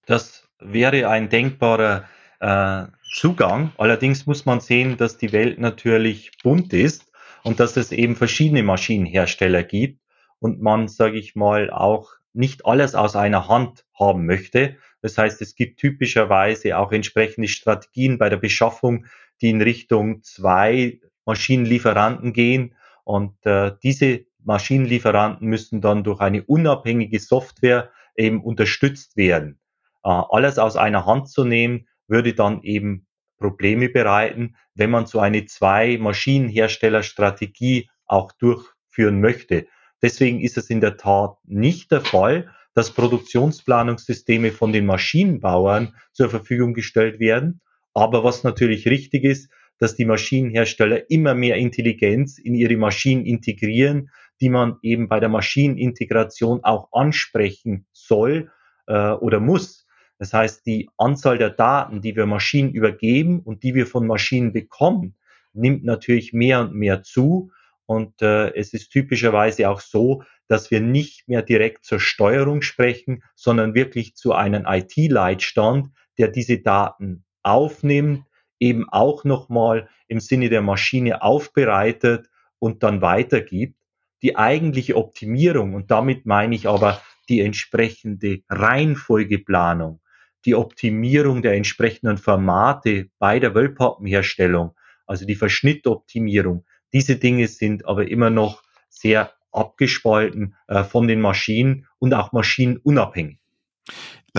Das 0.06 0.50
wäre 0.60 1.08
ein 1.08 1.30
denkbarer 1.30 2.04
äh, 2.39 2.88
Zugang. 3.13 3.72
Allerdings 3.77 4.25
muss 4.25 4.46
man 4.46 4.60
sehen, 4.60 4.98
dass 4.98 5.18
die 5.18 5.32
Welt 5.32 5.60
natürlich 5.60 6.32
bunt 6.44 6.74
ist 6.74 7.07
und 7.48 7.62
dass 7.62 7.77
es 7.77 7.94
eben 7.94 8.18
verschiedene 8.18 8.62
Maschinenhersteller 8.62 9.63
gibt 9.63 10.01
und 10.39 10.62
man, 10.62 10.89
sage 10.89 11.18
ich 11.18 11.34
mal, 11.34 11.70
auch 11.70 12.12
nicht 12.34 12.66
alles 12.66 12.94
aus 12.94 13.16
einer 13.16 13.48
Hand 13.48 13.86
haben 13.98 14.25
möchte. 14.25 14.75
Das 15.01 15.18
heißt, 15.18 15.42
es 15.42 15.56
gibt 15.56 15.80
typischerweise 15.80 16.77
auch 16.77 16.92
entsprechende 16.92 17.48
Strategien 17.48 18.18
bei 18.18 18.27
der 18.27 18.36
Beschaffung, 18.36 19.06
die 19.39 19.50
in 19.50 19.62
Richtung 19.62 20.22
zwei 20.24 21.00
Maschinenlieferanten 21.25 22.34
gehen. 22.34 22.75
Und 23.06 23.34
äh, 23.46 23.72
diese 23.82 24.25
Maschinenlieferanten 24.44 25.48
müssen 25.48 25.80
dann 25.80 26.04
durch 26.04 26.20
eine 26.20 26.44
unabhängige 26.44 27.22
Software 27.22 27.92
eben 28.18 28.44
unterstützt 28.44 29.16
werden. 29.16 29.58
Äh, 30.04 30.10
alles 30.10 30.60
aus 30.60 30.75
einer 30.75 31.06
Hand 31.06 31.30
zu 31.30 31.46
nehmen, 31.46 31.88
würde 32.10 32.34
dann 32.34 32.62
eben 32.63 33.07
Probleme 33.38 33.89
bereiten, 33.89 34.56
wenn 34.75 34.89
man 34.89 35.06
so 35.06 35.20
eine 35.20 35.46
Zwei-Maschinenhersteller-Strategie 35.46 37.89
auch 38.06 38.32
durchführen 38.34 39.22
möchte. 39.22 39.67
Deswegen 40.01 40.41
ist 40.41 40.58
es 40.58 40.70
in 40.70 40.82
der 40.82 40.98
Tat 40.98 41.38
nicht 41.46 41.89
der 41.91 42.01
Fall, 42.01 42.53
dass 42.74 42.91
Produktionsplanungssysteme 42.91 44.51
von 44.51 44.72
den 44.72 44.86
Maschinenbauern 44.86 45.96
zur 46.12 46.29
Verfügung 46.29 46.75
gestellt 46.75 47.20
werden. 47.20 47.62
Aber 47.94 48.24
was 48.24 48.44
natürlich 48.44 48.88
richtig 48.88 49.24
ist, 49.24 49.50
dass 49.79 49.96
die 49.96 50.06
Maschinenhersteller 50.06 51.10
immer 51.10 51.34
mehr 51.34 51.56
Intelligenz 51.56 52.38
in 52.38 52.53
ihre 52.53 52.77
Maschinen 52.77 53.25
integrieren, 53.25 54.12
die 54.41 54.50
man 54.50 54.77
eben 54.84 55.08
bei 55.08 55.20
der 55.20 55.29
Maschinenintegration 55.29 56.63
auch 56.63 56.89
ansprechen 56.91 57.88
soll 57.91 58.51
äh, 58.86 59.12
oder 59.12 59.39
muss. 59.39 59.87
Das 60.20 60.34
heißt, 60.34 60.66
die 60.66 60.90
Anzahl 60.98 61.38
der 61.38 61.52
Daten, 61.52 62.02
die 62.02 62.16
wir 62.16 62.26
Maschinen 62.26 62.72
übergeben 62.72 63.42
und 63.42 63.64
die 63.64 63.76
wir 63.76 63.86
von 63.86 64.08
Maschinen 64.08 64.52
bekommen, 64.52 65.16
nimmt 65.54 65.84
natürlich 65.84 66.34
mehr 66.34 66.62
und 66.62 66.74
mehr 66.74 67.04
zu. 67.04 67.52
Und 67.86 68.22
äh, 68.22 68.54
es 68.56 68.74
ist 68.74 68.90
typischerweise 68.90 69.70
auch 69.70 69.80
so, 69.80 70.24
dass 70.48 70.72
wir 70.72 70.82
nicht 70.82 71.28
mehr 71.28 71.42
direkt 71.42 71.86
zur 71.86 72.00
Steuerung 72.00 72.62
sprechen, 72.62 73.24
sondern 73.36 73.76
wirklich 73.76 74.16
zu 74.16 74.34
einem 74.34 74.66
IT-Leitstand, 74.66 75.90
der 76.18 76.30
diese 76.30 76.60
Daten 76.60 77.24
aufnimmt, 77.44 78.26
eben 78.60 78.90
auch 78.90 79.24
nochmal 79.24 79.88
im 80.08 80.20
Sinne 80.20 80.50
der 80.50 80.62
Maschine 80.62 81.22
aufbereitet 81.22 82.30
und 82.60 82.84
dann 82.84 83.02
weitergibt. 83.02 83.76
Die 84.24 84.36
eigentliche 84.36 84.96
Optimierung, 84.96 85.76
und 85.76 85.92
damit 85.92 86.26
meine 86.26 86.56
ich 86.56 86.68
aber 86.68 87.02
die 87.30 87.42
entsprechende 87.42 88.40
Reihenfolgeplanung, 88.50 90.02
die 90.48 90.56
Optimierung 90.56 91.42
der 91.42 91.54
entsprechenden 91.54 92.18
Formate 92.18 93.10
bei 93.20 93.38
der 93.38 93.54
Wellpappenherstellung, 93.54 94.72
also 95.06 95.25
die 95.25 95.36
Verschnittoptimierung. 95.36 96.66
Diese 96.94 97.18
Dinge 97.18 97.48
sind 97.48 97.86
aber 97.86 98.08
immer 98.08 98.30
noch 98.30 98.63
sehr 98.89 99.34
abgespalten 99.51 100.56
äh, 100.68 100.86
von 100.86 101.08
den 101.08 101.20
Maschinen 101.20 101.86
und 102.00 102.13
auch 102.13 102.32
maschinenunabhängig. 102.32 103.39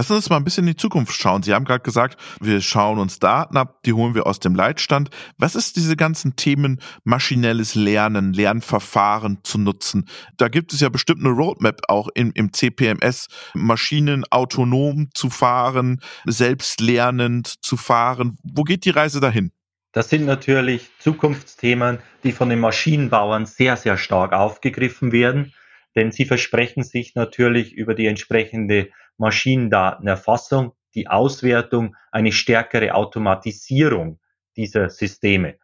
Sie 0.07 0.14
uns 0.14 0.31
mal 0.31 0.37
ein 0.37 0.45
bisschen 0.45 0.62
in 0.62 0.75
die 0.75 0.76
Zukunft 0.76 1.12
schauen. 1.12 1.43
Sie 1.43 1.52
haben 1.52 1.64
gerade 1.64 1.83
gesagt, 1.83 2.21
wir 2.40 2.61
schauen 2.61 3.00
uns 3.00 3.19
Daten 3.19 3.57
ab, 3.57 3.83
die 3.83 3.93
holen 3.93 4.14
wir 4.14 4.28
aus 4.28 4.38
dem 4.38 4.55
Leitstand. 4.55 5.11
Was 5.38 5.57
ist 5.57 5.75
diese 5.75 5.97
ganzen 5.97 6.37
Themen 6.37 6.81
maschinelles 7.02 7.75
Lernen, 7.75 8.33
Lernverfahren 8.33 9.40
zu 9.43 9.59
nutzen? 9.59 10.09
Da 10.37 10.47
gibt 10.47 10.73
es 10.73 10.78
ja 10.78 10.88
bestimmt 10.88 11.25
eine 11.25 11.35
Roadmap 11.35 11.81
auch 11.88 12.09
im, 12.14 12.31
im 12.35 12.52
CPMS, 12.52 13.26
Maschinen 13.55 14.25
autonom 14.31 15.09
zu 15.14 15.31
fahren, 15.31 16.00
selbstlernend 16.26 17.55
zu 17.61 17.76
fahren. 17.76 18.38
Wo 18.45 18.62
geht 18.62 18.85
die 18.85 18.90
Reise 18.90 19.19
dahin? 19.19 19.50
Das 19.93 20.11
sind 20.11 20.26
natürlich 20.26 20.90
Zukunftsthemen, 21.00 21.99
die 22.23 22.31
von 22.31 22.50
den 22.50 22.61
Maschinenbauern 22.61 23.47
sehr, 23.47 23.76
sehr 23.76 23.97
stark 23.97 24.33
aufgegriffen 24.33 25.11
werden, 25.11 25.55
denn 25.97 26.12
sie 26.12 26.25
versprechen 26.25 26.85
sich 26.85 27.17
natürlich 27.17 27.73
über 27.73 27.95
die 27.95 28.07
entsprechende 28.07 28.90
Maschinendatenerfassung, 29.19 30.73
die 30.95 31.09
Auswertung, 31.09 31.97
eine 32.11 32.33
stärkere 32.33 32.95
Automatisierung 32.95 34.21
dieser 34.57 34.91
Systeme. 34.91 35.59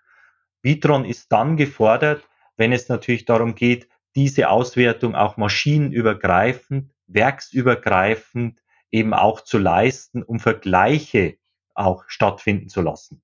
Vitron 0.62 1.04
ist 1.04 1.32
dann 1.32 1.56
gefordert, 1.56 2.28
wenn 2.56 2.72
es 2.72 2.88
natürlich 2.88 3.24
darum 3.24 3.54
geht, 3.54 3.88
diese 4.14 4.48
Auswertung 4.48 5.14
auch 5.14 5.36
maschinenübergreifend, 5.36 6.92
werksübergreifend 7.06 8.60
eben 8.90 9.12
auch 9.12 9.40
zu 9.40 9.58
leisten, 9.58 10.22
um 10.22 10.38
Vergleiche 10.38 11.36
auch 11.74 12.04
stattfinden 12.06 12.68
zu 12.68 12.80
lassen. 12.80 13.22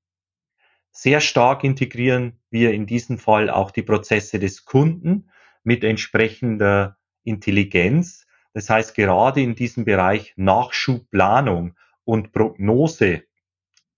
Sehr 0.90 1.20
stark 1.20 1.62
integrieren 1.62 2.40
wir 2.50 2.72
in 2.72 2.86
diesem 2.86 3.18
Fall 3.18 3.48
auch 3.48 3.70
die 3.70 3.82
Prozesse 3.82 4.40
des 4.40 4.64
Kunden 4.64 5.30
mit 5.62 5.84
entsprechender 5.84 6.98
Intelligenz, 7.22 8.26
das 8.52 8.68
heißt, 8.68 8.94
gerade 8.94 9.40
in 9.40 9.54
diesem 9.54 9.84
Bereich 9.84 10.32
Nachschubplanung 10.36 11.76
und 12.04 12.32
Prognose, 12.32 13.22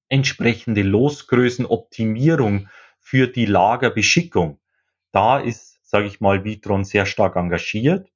entsprechende 0.08 0.82
Losgrößenoptimierung 0.82 2.68
für 3.00 3.28
die 3.28 3.46
Lagerbeschickung, 3.46 4.58
da 5.10 5.38
ist, 5.38 5.78
sage 5.82 6.06
ich 6.06 6.20
mal, 6.20 6.44
Vitron 6.44 6.84
sehr 6.84 7.06
stark 7.06 7.36
engagiert. 7.36 8.08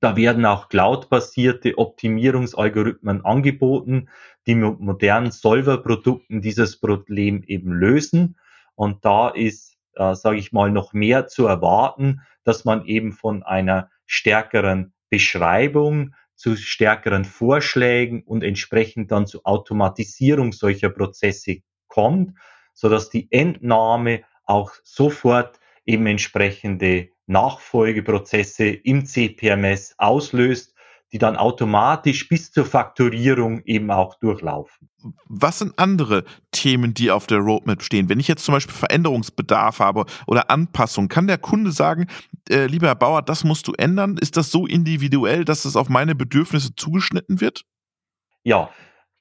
Da 0.00 0.16
werden 0.16 0.44
auch 0.44 0.68
cloud-basierte 0.68 1.78
Optimierungsalgorithmen 1.78 3.24
angeboten, 3.24 4.08
die 4.46 4.54
mit 4.54 4.78
modernen 4.78 5.30
Solverprodukten 5.30 6.42
dieses 6.42 6.78
Problem 6.78 7.42
eben 7.44 7.72
lösen. 7.72 8.38
Und 8.74 9.04
da 9.06 9.30
ist, 9.30 9.78
äh, 9.94 10.14
sage 10.14 10.36
ich 10.36 10.52
mal, 10.52 10.70
noch 10.70 10.92
mehr 10.92 11.26
zu 11.28 11.46
erwarten, 11.46 12.20
dass 12.44 12.64
man 12.66 12.84
eben 12.84 13.12
von 13.12 13.42
einer 13.42 13.90
stärkeren 14.04 14.92
Beschreibung 15.10 16.14
zu 16.34 16.56
stärkeren 16.56 17.24
Vorschlägen 17.24 18.22
und 18.22 18.42
entsprechend 18.42 19.10
dann 19.10 19.26
zur 19.26 19.40
Automatisierung 19.44 20.52
solcher 20.52 20.90
Prozesse 20.90 21.58
kommt, 21.88 22.36
so 22.74 22.88
dass 22.88 23.08
die 23.08 23.28
Entnahme 23.30 24.22
auch 24.44 24.72
sofort 24.84 25.58
eben 25.86 26.06
entsprechende 26.06 27.08
Nachfolgeprozesse 27.26 28.66
im 28.66 29.06
CPMS 29.06 29.94
auslöst 29.98 30.75
die 31.12 31.18
dann 31.18 31.36
automatisch 31.36 32.28
bis 32.28 32.50
zur 32.50 32.64
Fakturierung 32.64 33.62
eben 33.64 33.90
auch 33.90 34.18
durchlaufen. 34.18 34.88
Was 35.28 35.60
sind 35.60 35.78
andere 35.78 36.24
Themen, 36.50 36.94
die 36.94 37.10
auf 37.10 37.26
der 37.26 37.38
Roadmap 37.38 37.82
stehen? 37.82 38.08
Wenn 38.08 38.18
ich 38.18 38.26
jetzt 38.26 38.44
zum 38.44 38.54
Beispiel 38.54 38.74
Veränderungsbedarf 38.74 39.78
habe 39.78 40.06
oder 40.26 40.50
Anpassung, 40.50 41.08
kann 41.08 41.28
der 41.28 41.38
Kunde 41.38 41.70
sagen, 41.70 42.06
äh, 42.48 42.66
lieber 42.66 42.88
Herr 42.88 42.96
Bauer, 42.96 43.22
das 43.22 43.44
musst 43.44 43.68
du 43.68 43.72
ändern? 43.74 44.18
Ist 44.20 44.36
das 44.36 44.50
so 44.50 44.66
individuell, 44.66 45.44
dass 45.44 45.64
es 45.64 45.76
auf 45.76 45.88
meine 45.88 46.14
Bedürfnisse 46.14 46.74
zugeschnitten 46.74 47.40
wird? 47.40 47.64
Ja, 48.42 48.70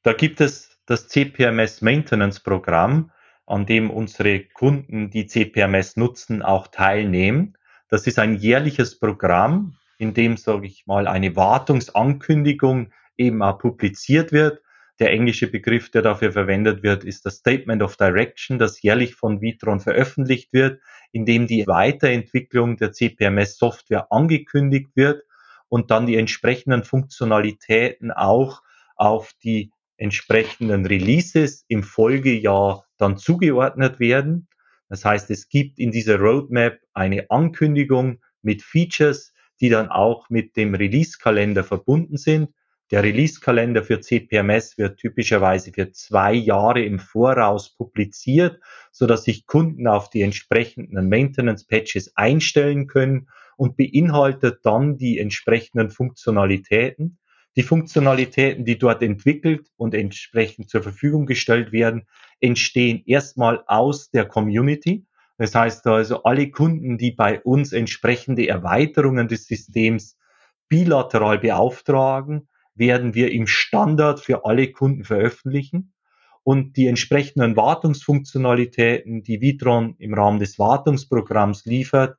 da 0.02 0.14
gibt 0.14 0.42
es 0.42 0.80
das 0.86 1.08
CPMS 1.08 1.82
Maintenance 1.82 2.40
Programm, 2.40 3.12
an 3.46 3.66
dem 3.66 3.92
unsere 3.92 4.40
Kunden, 4.40 5.12
die 5.12 5.28
CPMS 5.28 5.98
nutzen, 5.98 6.42
auch 6.42 6.68
teilnehmen. 6.68 7.58
Das 7.90 8.08
ist 8.08 8.18
ein 8.18 8.36
jährliches 8.36 9.00
Programm, 9.00 9.78
in 9.98 10.14
dem, 10.14 10.38
sage 10.38 10.68
ich 10.68 10.86
mal, 10.86 11.08
eine 11.08 11.36
Wartungsankündigung 11.36 12.92
eben 13.18 13.42
auch 13.42 13.58
publiziert 13.58 14.32
wird. 14.32 14.62
Der 15.00 15.12
englische 15.12 15.48
Begriff, 15.48 15.92
der 15.92 16.02
dafür 16.02 16.32
verwendet 16.32 16.82
wird, 16.82 17.04
ist 17.04 17.26
das 17.26 17.38
Statement 17.38 17.84
of 17.84 17.98
Direction, 17.98 18.60
das 18.60 18.82
jährlich 18.82 19.16
von 19.16 19.42
Vitron 19.42 19.82
veröffentlicht 19.82 20.54
wird, 20.54 20.82
in 21.12 21.26
dem 21.26 21.48
die 21.48 21.68
Weiterentwicklung 21.68 22.78
der 22.78 22.94
CPMS-Software 22.94 24.12
angekündigt 24.12 24.90
wird 24.96 25.24
und 25.68 25.92
dann 25.92 26.08
die 26.08 26.16
entsprechenden 26.16 26.84
Funktionalitäten 26.84 28.12
auch 28.12 28.62
auf 28.96 29.34
die 29.44 29.72
entsprechenden 29.98 30.86
Releases 30.86 31.66
im 31.68 31.84
Folgejahr 31.84 32.86
dann 32.98 33.18
zugeordnet 33.18 34.00
werden. 34.00 34.48
Das 34.90 35.04
heißt, 35.04 35.30
es 35.32 35.50
gibt 35.50 35.80
in 35.80 35.92
dieser 35.92 36.20
Roadmap 36.20 36.80
eine 36.94 37.30
Ankündigung 37.30 38.22
mit 38.42 38.62
Features, 38.62 39.34
die 39.62 39.70
dann 39.70 39.90
auch 39.90 40.30
mit 40.30 40.56
dem 40.56 40.76
Release-Kalender 40.76 41.64
verbunden 41.64 42.18
sind. 42.18 42.50
Der 42.92 43.02
Release-Kalender 43.02 43.84
für 43.84 44.00
CPMS 44.00 44.78
wird 44.78 45.00
typischerweise 45.00 45.72
für 45.74 45.92
zwei 45.92 46.34
Jahre 46.34 46.84
im 46.84 47.00
Voraus 47.00 47.76
publiziert, 47.76 48.60
so 48.92 49.08
dass 49.08 49.24
sich 49.24 49.48
Kunden 49.48 49.88
auf 49.88 50.12
die 50.12 50.22
entsprechenden 50.22 51.10
Maintenance-Patches 51.10 52.16
einstellen 52.16 52.86
können 52.86 53.28
und 53.58 53.76
beinhaltet 53.76 54.60
dann 54.64 54.98
die 54.98 55.18
entsprechenden 55.18 55.90
Funktionalitäten. 55.90 57.18
Die 57.56 57.64
Funktionalitäten, 57.64 58.66
die 58.66 58.78
dort 58.78 59.02
entwickelt 59.02 59.72
und 59.78 59.96
entsprechend 59.96 60.70
zur 60.70 60.84
Verfügung 60.84 61.26
gestellt 61.26 61.72
werden, 61.72 62.06
entstehen 62.42 63.02
erstmal 63.06 63.64
aus 63.66 64.12
der 64.12 64.26
Community. 64.26 65.06
Das 65.38 65.54
heißt 65.54 65.86
also, 65.88 66.24
alle 66.24 66.50
Kunden, 66.50 66.98
die 66.98 67.12
bei 67.12 67.42
uns 67.42 67.74
entsprechende 67.74 68.48
Erweiterungen 68.48 69.28
des 69.28 69.48
Systems 69.48 70.18
bilateral 70.70 71.40
beauftragen, 71.40 72.48
werden 72.74 73.14
wir 73.14 73.32
im 73.32 73.48
Standard 73.48 74.20
für 74.20 74.46
alle 74.46 74.72
Kunden 74.72 75.04
veröffentlichen. 75.04 75.94
Und 76.44 76.78
die 76.78 76.88
entsprechenden 76.88 77.56
Wartungsfunktionalitäten, 77.56 79.24
die 79.24 79.42
Vitron 79.42 79.96
im 79.98 80.14
Rahmen 80.14 80.40
des 80.40 80.60
Wartungsprogramms 80.60 81.66
liefert, 81.66 82.18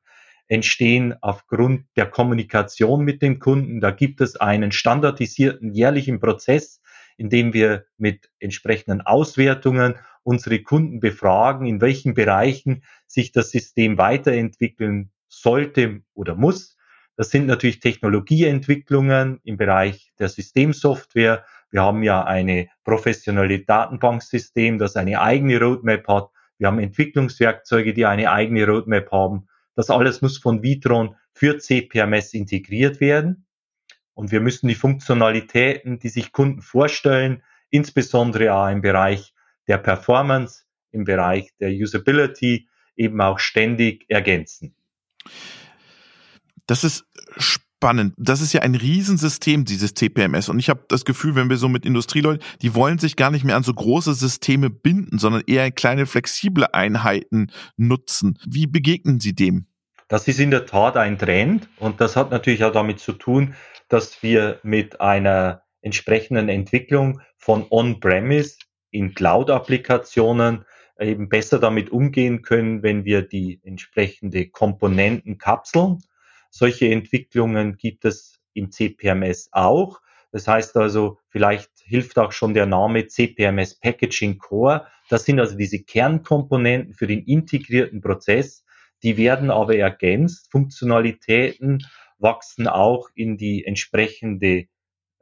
entstehen 0.49 1.14
aufgrund 1.20 1.87
der 1.96 2.06
Kommunikation 2.06 3.04
mit 3.04 3.23
dem 3.23 3.38
Kunden. 3.38 3.80
Da 3.80 3.90
gibt 3.90 4.20
es 4.20 4.37
einen 4.37 4.73
standardisierten 4.73 5.73
jährlichen 5.73 6.20
Prozess, 6.20 6.80
in 7.16 7.30
dem 7.30 7.52
wir 7.52 7.85
mit 7.99 8.30
entsprechenden 8.38 9.00
Auswertungen 9.00 9.94
unsere 10.26 10.61
Kunden 10.61 10.99
befragen, 10.99 11.66
in 11.66 11.80
welchen 11.80 12.14
Bereichen 12.14 12.83
sich 13.06 13.30
das 13.30 13.52
System 13.52 13.97
weiterentwickeln 13.97 15.12
sollte 15.28 16.02
oder 16.14 16.35
muss. 16.35 16.76
Das 17.16 17.30
sind 17.30 17.47
natürlich 17.47 17.78
Technologieentwicklungen 17.78 19.40
im 19.45 19.56
Bereich 19.56 20.12
der 20.18 20.28
Systemsoftware. 20.28 21.45
Wir 21.71 21.83
haben 21.83 22.02
ja 22.02 22.25
eine 22.25 22.68
professionelle 22.83 23.61
Datenbanksystem, 23.61 24.78
das 24.78 24.97
eine 24.97 25.21
eigene 25.21 25.61
Roadmap 25.61 26.09
hat. 26.09 26.30
Wir 26.59 26.66
haben 26.66 26.80
Entwicklungswerkzeuge, 26.80 27.95
die 27.95 28.04
eine 28.04 28.33
eigene 28.33 28.66
Roadmap 28.66 29.12
haben. 29.12 29.47
Das 29.76 29.90
alles 29.90 30.23
muss 30.23 30.38
von 30.38 30.61
Vitron 30.61 31.14
für 31.35 31.59
CPMS 31.59 32.35
integriert 32.35 33.00
werden. 33.00 33.47
Und 34.14 34.33
wir 34.33 34.40
müssen 34.40 34.66
die 34.66 34.75
Funktionalitäten, 34.75 36.00
die 36.00 36.09
sich 36.09 36.33
Kunden 36.33 36.62
vorstellen, 36.62 37.45
insbesondere 37.71 38.54
auch 38.54 38.68
im 38.68 38.83
Bereich 38.83 39.36
der 39.68 39.78
Performance, 39.78 40.64
im 40.92 41.04
Bereich 41.04 41.50
der 41.61 41.70
Usability, 41.70 42.68
eben 42.96 43.20
auch 43.20 43.38
ständig 43.38 44.04
ergänzen. 44.08 44.75
Das 46.66 46.85
ist 46.85 47.04
spannend. 47.37 48.14
Das 48.16 48.40
ist 48.40 48.52
ja 48.52 48.62
ein 48.62 48.75
Riesensystem, 48.75 49.64
dieses 49.64 49.94
TPMS. 49.94 50.49
Und 50.49 50.58
ich 50.58 50.70
habe 50.70 50.85
das 50.88 51.04
Gefühl, 51.04 51.35
wenn 51.35 51.50
wir 51.50 51.58
so 51.58 51.68
mit 51.68 51.85
Industrieleuten, 51.85 52.42
die 52.62 52.75
wollen 52.75 52.99
sich 52.99 53.16
gar 53.16 53.30
nicht 53.30 53.44
mehr 53.44 53.56
an 53.56 53.62
so 53.62 53.75
große 53.75 54.14
Systeme 54.14 54.70
binden, 54.70 55.18
sondern 55.18 55.42
eher 55.46 55.70
kleine 55.70 56.06
flexible 56.06 56.66
Einheiten 56.73 57.52
nutzen. 57.76 58.38
Wie 58.46 58.66
begegnen 58.66 59.20
Sie 59.20 59.35
dem? 59.35 59.66
Das 60.08 60.28
ist 60.28 60.40
in 60.40 60.50
der 60.50 60.66
Tat 60.66 60.96
ein 60.96 61.18
Trend 61.18 61.68
und 61.78 62.00
das 62.00 62.16
hat 62.16 62.30
natürlich 62.30 62.64
auch 62.64 62.73
damit 62.73 63.00
zu 63.00 63.12
tun, 63.12 63.54
dass 63.88 64.23
wir 64.23 64.61
mit 64.62 65.00
einer 65.00 65.62
entsprechenden 65.82 66.49
Entwicklung 66.49 67.20
von 67.37 67.66
On-Premise 67.70 68.56
in 68.90 69.14
Cloud-Applikationen 69.14 70.64
eben 70.99 71.28
besser 71.28 71.59
damit 71.59 71.90
umgehen 71.90 72.42
können, 72.42 72.83
wenn 72.83 73.05
wir 73.05 73.22
die 73.22 73.61
entsprechende 73.62 74.49
Komponenten 74.49 75.38
kapseln 75.38 75.99
solche 76.57 76.88
Entwicklungen 76.88 77.77
gibt 77.77 78.05
es 78.05 78.40
im 78.55 78.70
CPMS 78.70 79.51
auch. 79.53 80.01
Das 80.33 80.49
heißt 80.49 80.77
also, 80.77 81.18
vielleicht 81.29 81.70
hilft 81.85 82.18
auch 82.18 82.33
schon 82.33 82.55
der 82.55 82.66
Name 82.66 83.07
CPMS 83.07 83.79
Packaging 83.79 84.38
Core. 84.38 84.87
Das 85.09 85.25
sind 85.25 85.38
also 85.38 85.57
diese 85.57 85.83
Kernkomponenten 85.83 86.94
für 86.94 87.07
den 87.07 87.22
integrierten 87.25 88.01
Prozess. 88.01 88.64
Die 89.03 89.16
werden 89.16 89.51
aber 89.51 89.77
ergänzt. 89.77 90.51
Funktionalitäten 90.51 91.87
wachsen 92.18 92.66
auch 92.66 93.09
in 93.14 93.37
die 93.37 93.64
entsprechende 93.64 94.66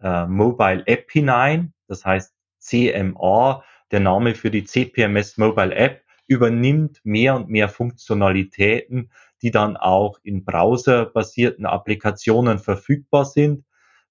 äh, 0.01 0.27
Mobile 0.27 0.87
App 0.87 1.11
hinein. 1.11 1.75
Das 1.89 2.05
heißt, 2.05 2.34
CMA, 2.65 3.63
der 3.91 4.01
Name 4.01 4.35
für 4.35 4.51
die 4.51 4.65
CPMS 4.65 5.37
Mobile 5.37 5.75
App, 5.75 6.03
übernimmt 6.27 7.01
mehr 7.05 7.37
und 7.37 7.49
mehr 7.49 7.69
Funktionalitäten, 7.69 9.11
die 9.43 9.51
dann 9.51 9.77
auch 9.77 10.19
in 10.23 10.45
browserbasierten 10.45 11.67
Applikationen 11.67 12.59
verfügbar 12.59 13.27
sind. 13.27 13.65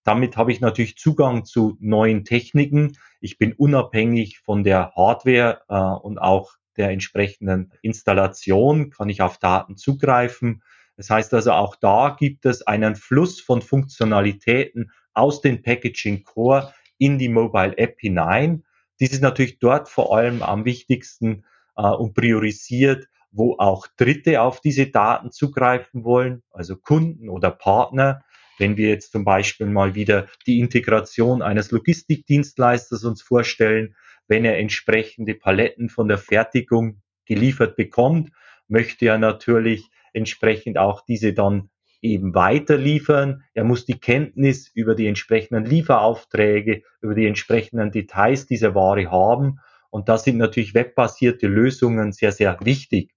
Damit 0.03 0.37
habe 0.37 0.51
ich 0.51 0.59
natürlich 0.59 0.97
Zugang 0.97 1.45
zu 1.45 1.77
neuen 1.79 2.23
Techniken. 2.23 2.97
Ich 3.19 3.37
bin 3.37 3.53
unabhängig 3.53 4.39
von 4.39 4.63
der 4.63 4.91
Hardware 4.95 5.61
äh, 5.69 5.75
und 5.75 6.19
auch 6.19 6.53
der 6.77 6.89
entsprechenden 6.89 7.71
Installation, 7.81 8.89
kann 8.89 9.09
ich 9.09 9.21
auf 9.21 9.37
Daten 9.37 9.77
zugreifen. 9.77 10.61
Das 10.97 11.09
heißt 11.09 11.33
also, 11.33 11.51
auch 11.53 11.75
da 11.75 12.15
gibt 12.19 12.45
es 12.45 12.61
einen 12.67 12.95
Fluss 12.95 13.41
von 13.41 13.61
Funktionalitäten 13.61 14.91
aus 15.13 15.41
dem 15.41 15.61
Packaging 15.61 16.23
Core 16.23 16.73
in 17.03 17.17
die 17.19 17.27
Mobile 17.27 17.77
App 17.77 17.99
hinein. 17.99 18.63
Dies 19.01 19.11
ist 19.11 19.21
natürlich 19.21 19.59
dort 19.59 19.89
vor 19.89 20.15
allem 20.15 20.41
am 20.41 20.63
wichtigsten 20.63 21.43
äh, 21.75 21.81
und 21.81 22.13
priorisiert, 22.13 23.09
wo 23.29 23.57
auch 23.57 23.87
Dritte 23.97 24.41
auf 24.41 24.61
diese 24.61 24.87
Daten 24.87 25.31
zugreifen 25.31 26.05
wollen, 26.05 26.43
also 26.51 26.77
Kunden 26.77 27.27
oder 27.27 27.51
Partner. 27.51 28.23
Wenn 28.57 28.77
wir 28.77 28.87
jetzt 28.87 29.11
zum 29.11 29.25
Beispiel 29.25 29.65
mal 29.65 29.95
wieder 29.95 30.27
die 30.47 30.59
Integration 30.59 31.41
eines 31.41 31.71
Logistikdienstleisters 31.71 33.03
uns 33.03 33.21
vorstellen, 33.21 33.95
wenn 34.29 34.45
er 34.45 34.57
entsprechende 34.57 35.33
Paletten 35.33 35.89
von 35.89 36.07
der 36.07 36.19
Fertigung 36.19 37.01
geliefert 37.25 37.75
bekommt, 37.75 38.31
möchte 38.69 39.07
er 39.07 39.17
natürlich 39.17 39.89
entsprechend 40.13 40.77
auch 40.77 41.03
diese 41.03 41.33
dann 41.33 41.69
eben 42.03 42.35
weiter 42.35 42.77
liefern. 42.77 43.43
Er 43.53 43.63
muss 43.63 43.85
die 43.85 43.99
Kenntnis 43.99 44.69
über 44.73 44.93
die 44.93 45.07
entsprechenden 45.07 45.65
Lieferaufträge, 45.65 46.83
über 47.01 47.15
die 47.15 47.25
entsprechenden 47.25 47.91
Details 47.91 48.45
dieser 48.45 48.75
Ware 48.75 49.09
haben. 49.09 49.59
Und 49.89 50.09
da 50.09 50.17
sind 50.17 50.37
natürlich 50.37 50.73
webbasierte 50.73 51.47
Lösungen 51.47 52.11
sehr, 52.11 52.33
sehr 52.33 52.59
wichtig. 52.61 53.11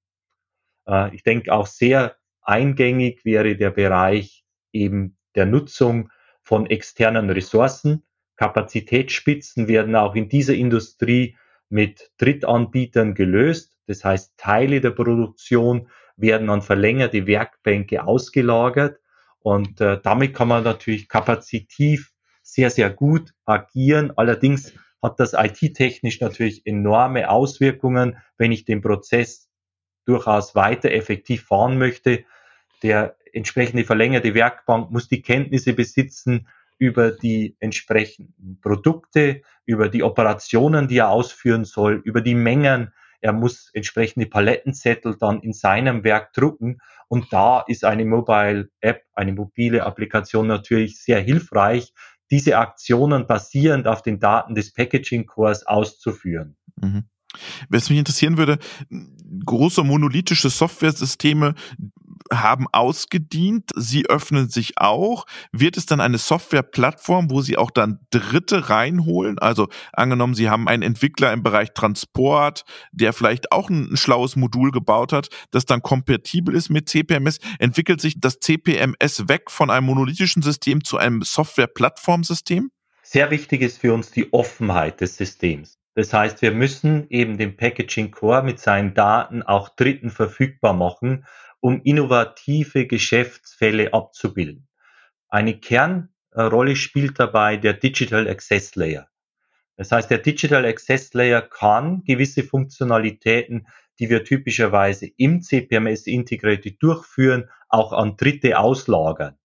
Äh, 0.87 1.14
ich 1.14 1.25
denke 1.25 1.53
auch 1.53 1.66
sehr 1.66 2.16
eingängig 2.42 3.25
wäre 3.25 3.57
der 3.57 3.70
Bereich 3.70 4.44
eben 4.72 5.16
der 5.35 5.46
Nutzung 5.46 6.11
von 6.42 6.66
externen 6.66 7.29
Ressourcen. 7.29 8.05
Kapazitätsspitzen 8.37 9.66
werden 9.66 9.96
auch 9.96 10.14
in 10.14 10.29
dieser 10.29 10.55
Industrie 10.55 11.37
mit 11.68 12.12
Drittanbietern 12.18 13.14
gelöst. 13.14 13.77
Das 13.87 14.05
heißt, 14.05 14.35
Teile 14.37 14.81
der 14.81 14.90
Produktion 14.90 15.88
werden 16.16 16.50
an 16.50 16.62
verlängerte 16.62 17.26
Werkbänke 17.26 18.05
ausgelagert 18.05 18.98
und 19.40 19.81
äh, 19.81 20.00
damit 20.02 20.35
kann 20.35 20.48
man 20.48 20.64
natürlich 20.64 21.09
kapazitiv 21.09 22.12
sehr, 22.42 22.70
sehr 22.70 22.90
gut 22.90 23.33
agieren. 23.44 24.12
Allerdings 24.16 24.72
hat 25.02 25.20
das 25.20 25.35
IT-technisch 25.35 26.20
natürlich 26.20 26.66
enorme 26.66 27.31
Auswirkungen, 27.31 28.16
wenn 28.38 28.52
ich 28.52 28.64
den 28.64 28.81
Prozess 28.81 29.48
durchaus 30.05 30.55
weiter 30.55 30.90
effektiv 30.90 31.44
fahren 31.44 31.79
möchte. 31.79 32.24
Der 32.83 33.16
entsprechende 33.33 33.85
verlängerte 33.85 34.35
Werkbank 34.35 34.90
muss 34.90 35.09
die 35.09 35.22
Kenntnisse 35.22 35.74
besitzen 35.74 36.48
über 36.79 37.11
die 37.11 37.57
entsprechenden 37.61 38.61
Produkte, 38.61 39.42
über 39.64 39.88
die 39.88 40.02
Operationen, 40.02 40.88
die 40.88 40.98
er 40.98 41.11
ausführen 41.11 41.64
soll, 41.64 42.00
über 42.05 42.20
die 42.20 42.35
Mengen. 42.35 42.92
Er 43.20 43.33
muss 43.33 43.70
entsprechende 43.72 44.26
Palettenzettel 44.26 45.16
dann 45.18 45.40
in 45.40 45.52
seinem 45.52 46.05
Werk 46.05 46.33
drucken. 46.33 46.79
Und 47.09 47.33
da 47.33 47.61
ist 47.66 47.85
eine 47.85 48.05
Mobile 48.05 48.70
App, 48.81 49.02
eine 49.14 49.33
mobile 49.33 49.85
Applikation 49.85 50.46
natürlich 50.46 51.00
sehr 51.02 51.20
hilfreich, 51.20 51.92
diese 52.31 52.59
Aktionen 52.59 53.26
basierend 53.26 53.87
auf 53.87 54.02
den 54.02 54.18
Daten 54.18 54.55
des 54.55 54.72
Packaging 54.72 55.26
Cores 55.26 55.66
auszuführen. 55.66 56.57
Mhm. 56.81 57.05
Was 57.68 57.90
mich 57.90 57.98
interessieren 57.98 58.38
würde, 58.38 58.59
große 59.44 59.85
monolithische 59.85 60.50
Software-Systeme 60.50 61.55
haben 62.33 62.66
ausgedient, 62.72 63.70
Sie 63.76 64.07
öffnen 64.07 64.48
sich 64.48 64.79
auch. 64.79 65.26
Wird 65.52 65.76
es 65.76 65.87
dann 65.87 66.00
eine 66.00 66.18
Softwareplattform, 66.18 67.31
wo 67.31 67.40
Sie 67.40 67.57
auch 67.57 67.70
dann 67.70 68.00
Dritte 68.11 68.68
reinholen? 68.68 69.38
Also 69.38 69.68
angenommen, 69.92 70.35
Sie 70.35 70.48
haben 70.48 70.68
einen 70.68 70.83
Entwickler 70.83 71.33
im 71.33 71.42
Bereich 71.42 71.74
Transport, 71.74 72.64
der 72.92 73.12
vielleicht 73.12 73.52
auch 73.52 73.70
ein 73.70 73.96
schlaues 73.96 74.37
Modul 74.37 74.70
gebaut 74.70 75.12
hat, 75.12 75.29
das 75.50 75.66
dann 75.66 75.83
kompatibel 75.83 76.55
ist 76.55 76.70
mit 76.70 76.88
CPMS. 76.88 77.38
Entwickelt 77.59 78.00
sich 78.00 78.20
das 78.20 78.38
CPMS 78.40 79.29
weg 79.29 79.50
von 79.50 79.70
einem 79.70 79.87
monolithischen 79.87 80.42
System 80.42 80.85
zu 80.85 80.98
einem 80.98 81.22
Software-Plattformsystem? 81.22 82.70
Sehr 83.02 83.31
wichtig 83.31 83.62
ist 83.62 83.79
für 83.79 83.94
uns 83.94 84.11
die 84.11 84.33
Offenheit 84.33 85.00
des 85.00 85.16
Systems. 85.16 85.79
Das 85.96 86.12
heißt, 86.12 86.42
wir 86.42 86.52
müssen 86.52 87.07
eben 87.09 87.38
den 87.38 87.57
Packaging 87.57 88.11
Core 88.11 88.42
mit 88.42 88.61
seinen 88.61 88.92
Daten 88.92 89.42
auch 89.42 89.70
Dritten 89.70 90.11
verfügbar 90.11 90.74
machen, 90.74 91.24
um 91.66 91.81
innovative 91.83 92.87
Geschäftsfälle 92.87 93.92
abzubilden. 93.92 94.68
Eine 95.29 95.59
Kernrolle 95.59 96.76
spielt 96.76 97.18
dabei 97.18 97.57
der 97.57 97.72
Digital 97.72 98.29
Access 98.29 98.76
Layer. 98.76 99.09
Das 99.76 99.90
heißt, 99.90 100.09
der 100.09 100.18
Digital 100.18 100.64
Access 100.64 101.12
Layer 101.12 101.42
kann 101.42 102.05
gewisse 102.05 102.44
Funktionalitäten, 102.44 103.66
die 103.98 104.09
wir 104.09 104.22
typischerweise 104.22 105.11
im 105.16 105.42
CPMS 105.42 106.07
Integrated 106.07 106.81
durchführen, 106.81 107.50
auch 107.68 107.92
an 107.92 108.16
Dritte 108.16 108.61
auslagern. 108.61 109.37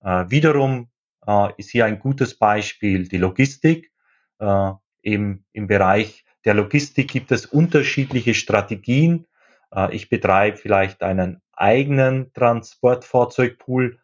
Äh, 0.00 0.24
wiederum 0.30 0.88
äh, 1.26 1.50
ist 1.58 1.68
hier 1.68 1.84
ein 1.84 1.98
gutes 1.98 2.38
Beispiel 2.38 3.06
die 3.06 3.18
Logistik. 3.18 3.92
Äh, 4.38 4.72
im, 5.02 5.44
im 5.52 5.66
Bereich 5.66 6.24
der 6.46 6.54
Logistik 6.54 7.08
gibt 7.08 7.30
es 7.32 7.44
unterschiedliche 7.44 8.32
Strategien. 8.32 9.26
Äh, 9.72 9.94
ich 9.94 10.08
betreibe 10.08 10.56
vielleicht 10.56 11.02
einen 11.02 11.40
eigenen 11.52 12.32
Transportfahrzeugpool 12.32 13.98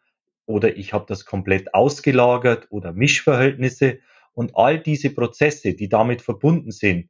oder 0.45 0.75
ich 0.75 0.93
habe 0.93 1.05
das 1.07 1.25
komplett 1.25 1.73
ausgelagert 1.73 2.67
oder 2.69 2.93
Mischverhältnisse. 2.93 3.99
Und 4.33 4.55
all 4.55 4.79
diese 4.79 5.09
Prozesse, 5.09 5.73
die 5.73 5.89
damit 5.89 6.21
verbunden 6.21 6.71
sind, 6.71 7.09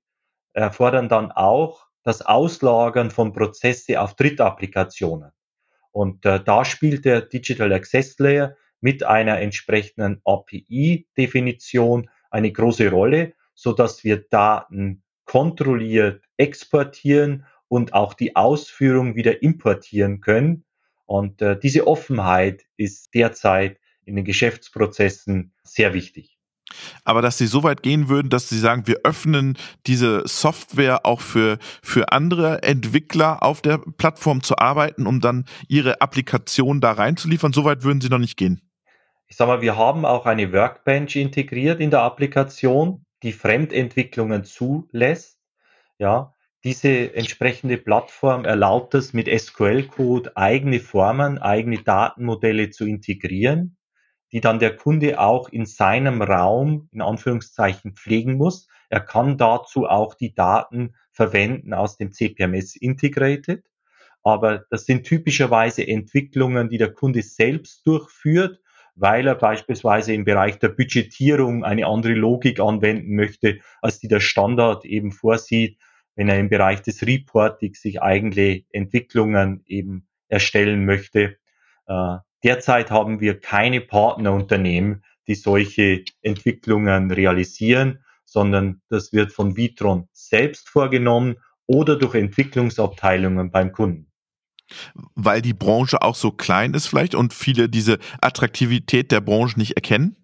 erfordern 0.53 1.07
dann 1.07 1.31
auch 1.31 1.87
das 2.03 2.21
Auslagern 2.23 3.11
von 3.11 3.31
Prozesse 3.31 4.01
auf 4.01 4.15
Drittapplikationen. 4.15 5.31
Und 5.91 6.25
äh, 6.25 6.43
da 6.43 6.65
spielt 6.65 7.05
der 7.05 7.21
Digital 7.21 7.73
Access 7.73 8.17
Layer 8.17 8.55
mit 8.79 9.03
einer 9.03 9.39
entsprechenden 9.39 10.21
API-Definition 10.25 12.09
eine 12.31 12.51
große 12.51 12.89
Rolle 12.89 13.33
so 13.61 13.73
dass 13.73 14.03
wir 14.03 14.17
Daten 14.17 15.03
kontrolliert 15.25 16.23
exportieren 16.37 17.45
und 17.71 17.93
auch 17.93 18.13
die 18.13 18.35
Ausführung 18.35 19.15
wieder 19.15 19.41
importieren 19.41 20.19
können. 20.19 20.65
Und 21.05 21.41
äh, 21.41 21.57
diese 21.57 21.87
Offenheit 21.87 22.65
ist 22.75 23.13
derzeit 23.13 23.79
in 24.03 24.17
den 24.17 24.25
Geschäftsprozessen 24.25 25.53
sehr 25.63 25.93
wichtig. 25.93 26.37
Aber 27.05 27.21
dass 27.21 27.37
sie 27.37 27.47
so 27.47 27.63
weit 27.63 27.81
gehen 27.81 28.09
würden, 28.09 28.29
dass 28.29 28.49
sie 28.49 28.59
sagen, 28.59 28.87
wir 28.87 28.99
öffnen 29.05 29.57
diese 29.87 30.23
Software 30.27 31.05
auch 31.05 31.21
für, 31.21 31.59
für 31.81 32.11
andere 32.11 32.61
Entwickler 32.61 33.41
auf 33.41 33.61
der 33.61 33.77
Plattform 33.77 34.43
zu 34.43 34.57
arbeiten, 34.57 35.07
um 35.07 35.21
dann 35.21 35.45
ihre 35.69 36.01
Applikation 36.01 36.81
da 36.81 36.91
reinzuliefern, 36.91 37.53
so 37.53 37.63
weit 37.63 37.85
würden 37.85 38.01
sie 38.01 38.09
noch 38.09 38.17
nicht 38.17 38.35
gehen. 38.35 38.61
Ich 39.27 39.37
sage 39.37 39.49
mal, 39.49 39.61
wir 39.61 39.77
haben 39.77 40.03
auch 40.03 40.25
eine 40.25 40.51
Workbench 40.51 41.15
integriert 41.15 41.79
in 41.79 41.89
der 41.89 42.01
Applikation 42.01 43.05
die 43.23 43.31
Fremdentwicklungen 43.31 44.43
zulässt. 44.43 45.39
Ja, 45.99 46.33
diese 46.63 47.15
entsprechende 47.15 47.77
Plattform 47.77 48.45
erlaubt 48.45 48.93
es, 48.93 49.13
mit 49.13 49.27
SQL-Code 49.27 50.37
eigene 50.37 50.79
Formen, 50.79 51.39
eigene 51.39 51.81
Datenmodelle 51.81 52.69
zu 52.69 52.85
integrieren, 52.85 53.77
die 54.31 54.41
dann 54.41 54.59
der 54.59 54.75
Kunde 54.75 55.19
auch 55.19 55.49
in 55.49 55.65
seinem 55.65 56.21
Raum, 56.21 56.87
in 56.91 57.01
Anführungszeichen, 57.01 57.93
pflegen 57.95 58.37
muss. 58.37 58.67
Er 58.89 59.01
kann 59.01 59.37
dazu 59.37 59.87
auch 59.87 60.13
die 60.13 60.35
Daten 60.35 60.95
verwenden 61.11 61.73
aus 61.73 61.97
dem 61.97 62.11
CPMS 62.11 62.75
Integrated. 62.75 63.65
Aber 64.23 64.65
das 64.69 64.85
sind 64.85 65.05
typischerweise 65.05 65.87
Entwicklungen, 65.87 66.69
die 66.69 66.77
der 66.77 66.93
Kunde 66.93 67.23
selbst 67.23 67.85
durchführt 67.87 68.59
weil 68.95 69.25
er 69.25 69.35
beispielsweise 69.35 70.13
im 70.13 70.25
Bereich 70.25 70.59
der 70.59 70.69
Budgetierung 70.69 71.63
eine 71.63 71.87
andere 71.87 72.13
Logik 72.13 72.59
anwenden 72.59 73.15
möchte, 73.15 73.59
als 73.81 73.99
die 73.99 74.09
der 74.09 74.19
Standard 74.19 74.85
eben 74.85 75.11
vorsieht, 75.11 75.79
wenn 76.15 76.29
er 76.29 76.39
im 76.39 76.49
Bereich 76.49 76.81
des 76.81 77.05
Reporting 77.05 77.73
sich 77.73 78.01
eigene 78.01 78.63
Entwicklungen 78.71 79.63
eben 79.65 80.07
erstellen 80.27 80.85
möchte. 80.85 81.37
Äh, 81.87 82.17
derzeit 82.43 82.91
haben 82.91 83.19
wir 83.19 83.39
keine 83.39 83.81
Partnerunternehmen, 83.81 85.03
die 85.27 85.35
solche 85.35 86.03
Entwicklungen 86.21 87.11
realisieren, 87.11 88.03
sondern 88.25 88.81
das 88.89 89.13
wird 89.13 89.31
von 89.31 89.55
Vitron 89.57 90.07
selbst 90.11 90.69
vorgenommen 90.69 91.35
oder 91.65 91.95
durch 91.95 92.15
Entwicklungsabteilungen 92.15 93.51
beim 93.51 93.71
Kunden 93.71 94.11
weil 95.15 95.41
die 95.41 95.53
Branche 95.53 96.01
auch 96.01 96.15
so 96.15 96.31
klein 96.31 96.73
ist 96.73 96.87
vielleicht 96.87 97.15
und 97.15 97.33
viele 97.33 97.69
diese 97.69 97.99
Attraktivität 98.21 99.11
der 99.11 99.21
Branche 99.21 99.59
nicht 99.59 99.73
erkennen? 99.73 100.15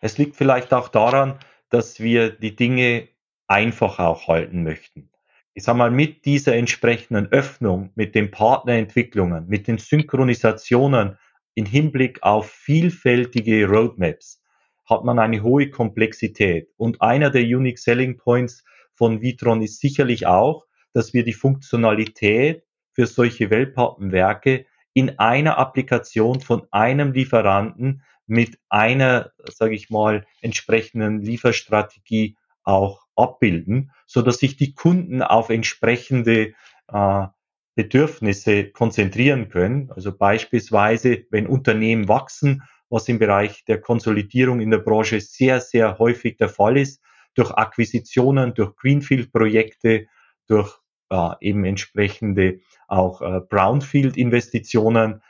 Es 0.00 0.18
liegt 0.18 0.36
vielleicht 0.36 0.72
auch 0.72 0.88
daran, 0.88 1.38
dass 1.68 2.00
wir 2.00 2.30
die 2.30 2.54
Dinge 2.54 3.08
einfach 3.48 3.98
auch 3.98 4.28
halten 4.28 4.62
möchten. 4.62 5.10
Ich 5.54 5.64
sage 5.64 5.78
mal, 5.78 5.90
mit 5.90 6.24
dieser 6.24 6.54
entsprechenden 6.54 7.26
Öffnung, 7.32 7.90
mit 7.94 8.14
den 8.14 8.30
Partnerentwicklungen, 8.30 9.48
mit 9.48 9.68
den 9.68 9.78
Synchronisationen 9.78 11.16
in 11.54 11.64
Hinblick 11.64 12.22
auf 12.22 12.50
vielfältige 12.50 13.66
Roadmaps 13.66 14.42
hat 14.84 15.04
man 15.04 15.18
eine 15.18 15.42
hohe 15.42 15.70
Komplexität. 15.70 16.68
Und 16.76 17.02
einer 17.02 17.30
der 17.30 17.42
Unique 17.42 17.78
Selling 17.78 18.18
Points 18.18 18.64
von 18.94 19.20
Vitron 19.20 19.62
ist 19.62 19.80
sicherlich 19.80 20.26
auch, 20.26 20.66
dass 20.92 21.12
wir 21.12 21.24
die 21.24 21.32
Funktionalität 21.32 22.62
für 22.92 23.06
solche 23.06 23.50
Wellpappenwerke 23.50 24.66
in 24.94 25.18
einer 25.18 25.58
Applikation 25.58 26.40
von 26.40 26.66
einem 26.70 27.12
Lieferanten 27.12 28.02
mit 28.26 28.58
einer, 28.68 29.32
sage 29.52 29.74
ich 29.74 29.90
mal, 29.90 30.26
entsprechenden 30.40 31.20
Lieferstrategie 31.20 32.36
auch 32.66 33.06
abbilden, 33.16 33.92
so 34.06 34.20
dass 34.20 34.38
sich 34.38 34.56
die 34.56 34.74
Kunden 34.74 35.22
auf 35.22 35.48
entsprechende 35.48 36.52
äh, 36.88 37.26
Bedürfnisse 37.74 38.70
konzentrieren 38.70 39.48
können. 39.48 39.90
Also 39.90 40.16
beispielsweise, 40.16 41.24
wenn 41.30 41.46
Unternehmen 41.46 42.08
wachsen, 42.08 42.62
was 42.88 43.08
im 43.08 43.18
Bereich 43.18 43.64
der 43.64 43.80
Konsolidierung 43.80 44.60
in 44.60 44.70
der 44.70 44.78
Branche 44.78 45.20
sehr, 45.20 45.60
sehr 45.60 45.98
häufig 45.98 46.36
der 46.36 46.48
Fall 46.48 46.76
ist, 46.76 47.02
durch 47.34 47.50
Akquisitionen, 47.50 48.54
durch 48.54 48.74
Greenfield-Projekte, 48.76 50.06
durch 50.46 50.78
äh, 51.10 51.30
eben 51.40 51.64
entsprechende 51.64 52.60
auch 52.88 53.20
äh, 53.20 53.40
Brownfield-Investitionen, 53.40 55.22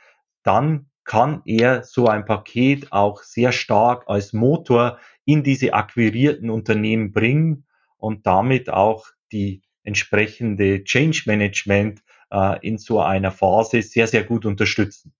dann 0.43 0.89
kann 1.07 1.41
er 1.45 1.83
so 1.83 2.07
ein 2.07 2.25
Paket 2.25 2.91
auch 2.91 3.23
sehr 3.23 3.51
stark 3.51 4.03
als 4.07 4.33
Motor 4.33 4.99
in 5.25 5.41
diese 5.41 5.73
akquirierten 5.73 6.51
Unternehmen 6.51 7.11
bringen 7.11 7.65
und 7.97 8.27
damit 8.27 8.69
auch 8.69 9.07
die 9.31 9.63
entsprechende 9.83 10.83
Change 10.83 11.23
Management 11.25 12.03
äh, 12.29 12.59
in 12.65 12.77
so 12.77 13.01
einer 13.01 13.31
Phase 13.31 13.81
sehr, 13.81 14.07
sehr 14.07 14.25
gut 14.25 14.45
unterstützen. 14.45 15.13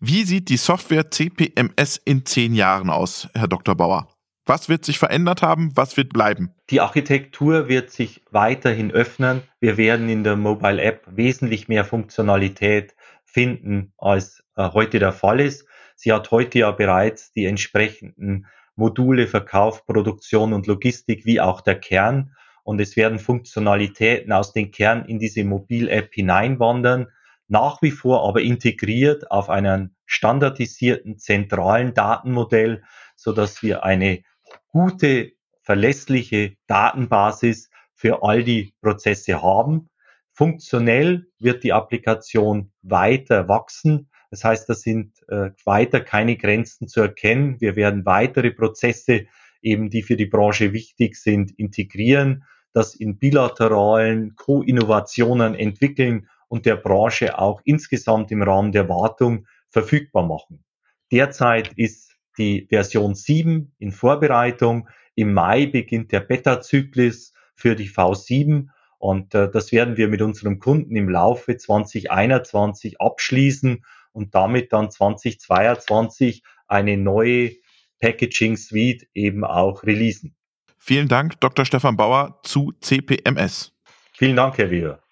Wie 0.00 0.22
sieht 0.22 0.48
die 0.48 0.56
Software 0.56 1.10
CPMS 1.10 2.00
in 2.04 2.24
zehn 2.24 2.54
Jahren 2.54 2.88
aus, 2.88 3.28
Herr 3.34 3.48
Dr. 3.48 3.74
Bauer? 3.74 4.08
Was 4.46 4.68
wird 4.68 4.84
sich 4.84 4.98
verändert 4.98 5.42
haben? 5.42 5.72
Was 5.76 5.96
wird 5.96 6.12
bleiben? 6.12 6.52
Die 6.70 6.80
Architektur 6.80 7.68
wird 7.68 7.90
sich 7.90 8.22
weiterhin 8.30 8.90
öffnen. 8.90 9.42
Wir 9.60 9.76
werden 9.76 10.08
in 10.08 10.24
der 10.24 10.36
Mobile 10.36 10.82
App 10.82 11.04
wesentlich 11.10 11.68
mehr 11.68 11.84
Funktionalität 11.84 12.94
finden, 13.24 13.92
als 13.98 14.41
heute 14.56 14.98
der 14.98 15.12
Fall 15.12 15.40
ist. 15.40 15.66
Sie 15.96 16.12
hat 16.12 16.30
heute 16.30 16.60
ja 16.60 16.70
bereits 16.70 17.32
die 17.32 17.44
entsprechenden 17.44 18.46
Module 18.74 19.26
Verkauf, 19.26 19.86
Produktion 19.86 20.52
und 20.52 20.66
Logistik 20.66 21.24
wie 21.24 21.40
auch 21.40 21.60
der 21.60 21.78
Kern. 21.78 22.34
Und 22.64 22.80
es 22.80 22.96
werden 22.96 23.18
Funktionalitäten 23.18 24.32
aus 24.32 24.52
dem 24.52 24.70
Kern 24.70 25.04
in 25.04 25.18
diese 25.18 25.44
Mobil-App 25.44 26.14
hineinwandern, 26.14 27.08
nach 27.48 27.82
wie 27.82 27.90
vor 27.90 28.26
aber 28.26 28.40
integriert 28.40 29.30
auf 29.30 29.50
einen 29.50 29.96
standardisierten 30.06 31.18
zentralen 31.18 31.92
Datenmodell, 31.92 32.82
so 33.16 33.32
dass 33.32 33.62
wir 33.62 33.84
eine 33.84 34.22
gute, 34.68 35.32
verlässliche 35.62 36.56
Datenbasis 36.66 37.70
für 37.94 38.22
all 38.22 38.42
die 38.42 38.74
Prozesse 38.80 39.42
haben. 39.42 39.90
Funktionell 40.32 41.26
wird 41.38 41.62
die 41.62 41.72
Applikation 41.72 42.72
weiter 42.82 43.48
wachsen. 43.48 44.08
Das 44.32 44.44
heißt, 44.44 44.66
da 44.66 44.74
sind 44.74 45.12
äh, 45.28 45.50
weiter 45.66 46.00
keine 46.00 46.38
Grenzen 46.38 46.88
zu 46.88 47.02
erkennen. 47.02 47.60
Wir 47.60 47.76
werden 47.76 48.06
weitere 48.06 48.50
Prozesse, 48.50 49.26
eben 49.60 49.90
die 49.90 50.02
für 50.02 50.16
die 50.16 50.24
Branche 50.24 50.72
wichtig 50.72 51.16
sind, 51.16 51.50
integrieren, 51.58 52.44
das 52.72 52.94
in 52.94 53.18
bilateralen 53.18 54.34
Co-Innovationen 54.34 55.54
entwickeln 55.54 56.30
und 56.48 56.64
der 56.64 56.76
Branche 56.76 57.38
auch 57.38 57.60
insgesamt 57.64 58.32
im 58.32 58.42
Rahmen 58.42 58.72
der 58.72 58.88
Wartung 58.88 59.46
verfügbar 59.68 60.26
machen. 60.26 60.64
Derzeit 61.12 61.74
ist 61.74 62.16
die 62.38 62.66
Version 62.70 63.14
7 63.14 63.74
in 63.78 63.92
Vorbereitung. 63.92 64.88
Im 65.14 65.34
Mai 65.34 65.66
beginnt 65.66 66.10
der 66.10 66.20
Beta-Zyklus 66.20 67.34
für 67.54 67.76
die 67.76 67.90
V7 67.90 68.68
und 68.96 69.34
äh, 69.34 69.50
das 69.50 69.72
werden 69.72 69.98
wir 69.98 70.08
mit 70.08 70.22
unserem 70.22 70.58
Kunden 70.58 70.96
im 70.96 71.10
Laufe 71.10 71.54
2021 71.54 72.98
abschließen 72.98 73.84
und 74.12 74.34
damit 74.34 74.72
dann 74.72 74.90
2022 74.90 76.42
eine 76.66 76.96
neue 76.96 77.52
Packaging 78.00 78.56
Suite 78.56 79.06
eben 79.14 79.44
auch 79.44 79.84
releasen. 79.84 80.34
Vielen 80.78 81.08
Dank, 81.08 81.40
Dr. 81.40 81.64
Stefan 81.64 81.96
Bauer 81.96 82.40
zu 82.42 82.72
CPMS. 82.80 83.72
Vielen 84.14 84.36
Dank, 84.36 84.58
Herr 84.58 84.70
Weber. 84.70 85.02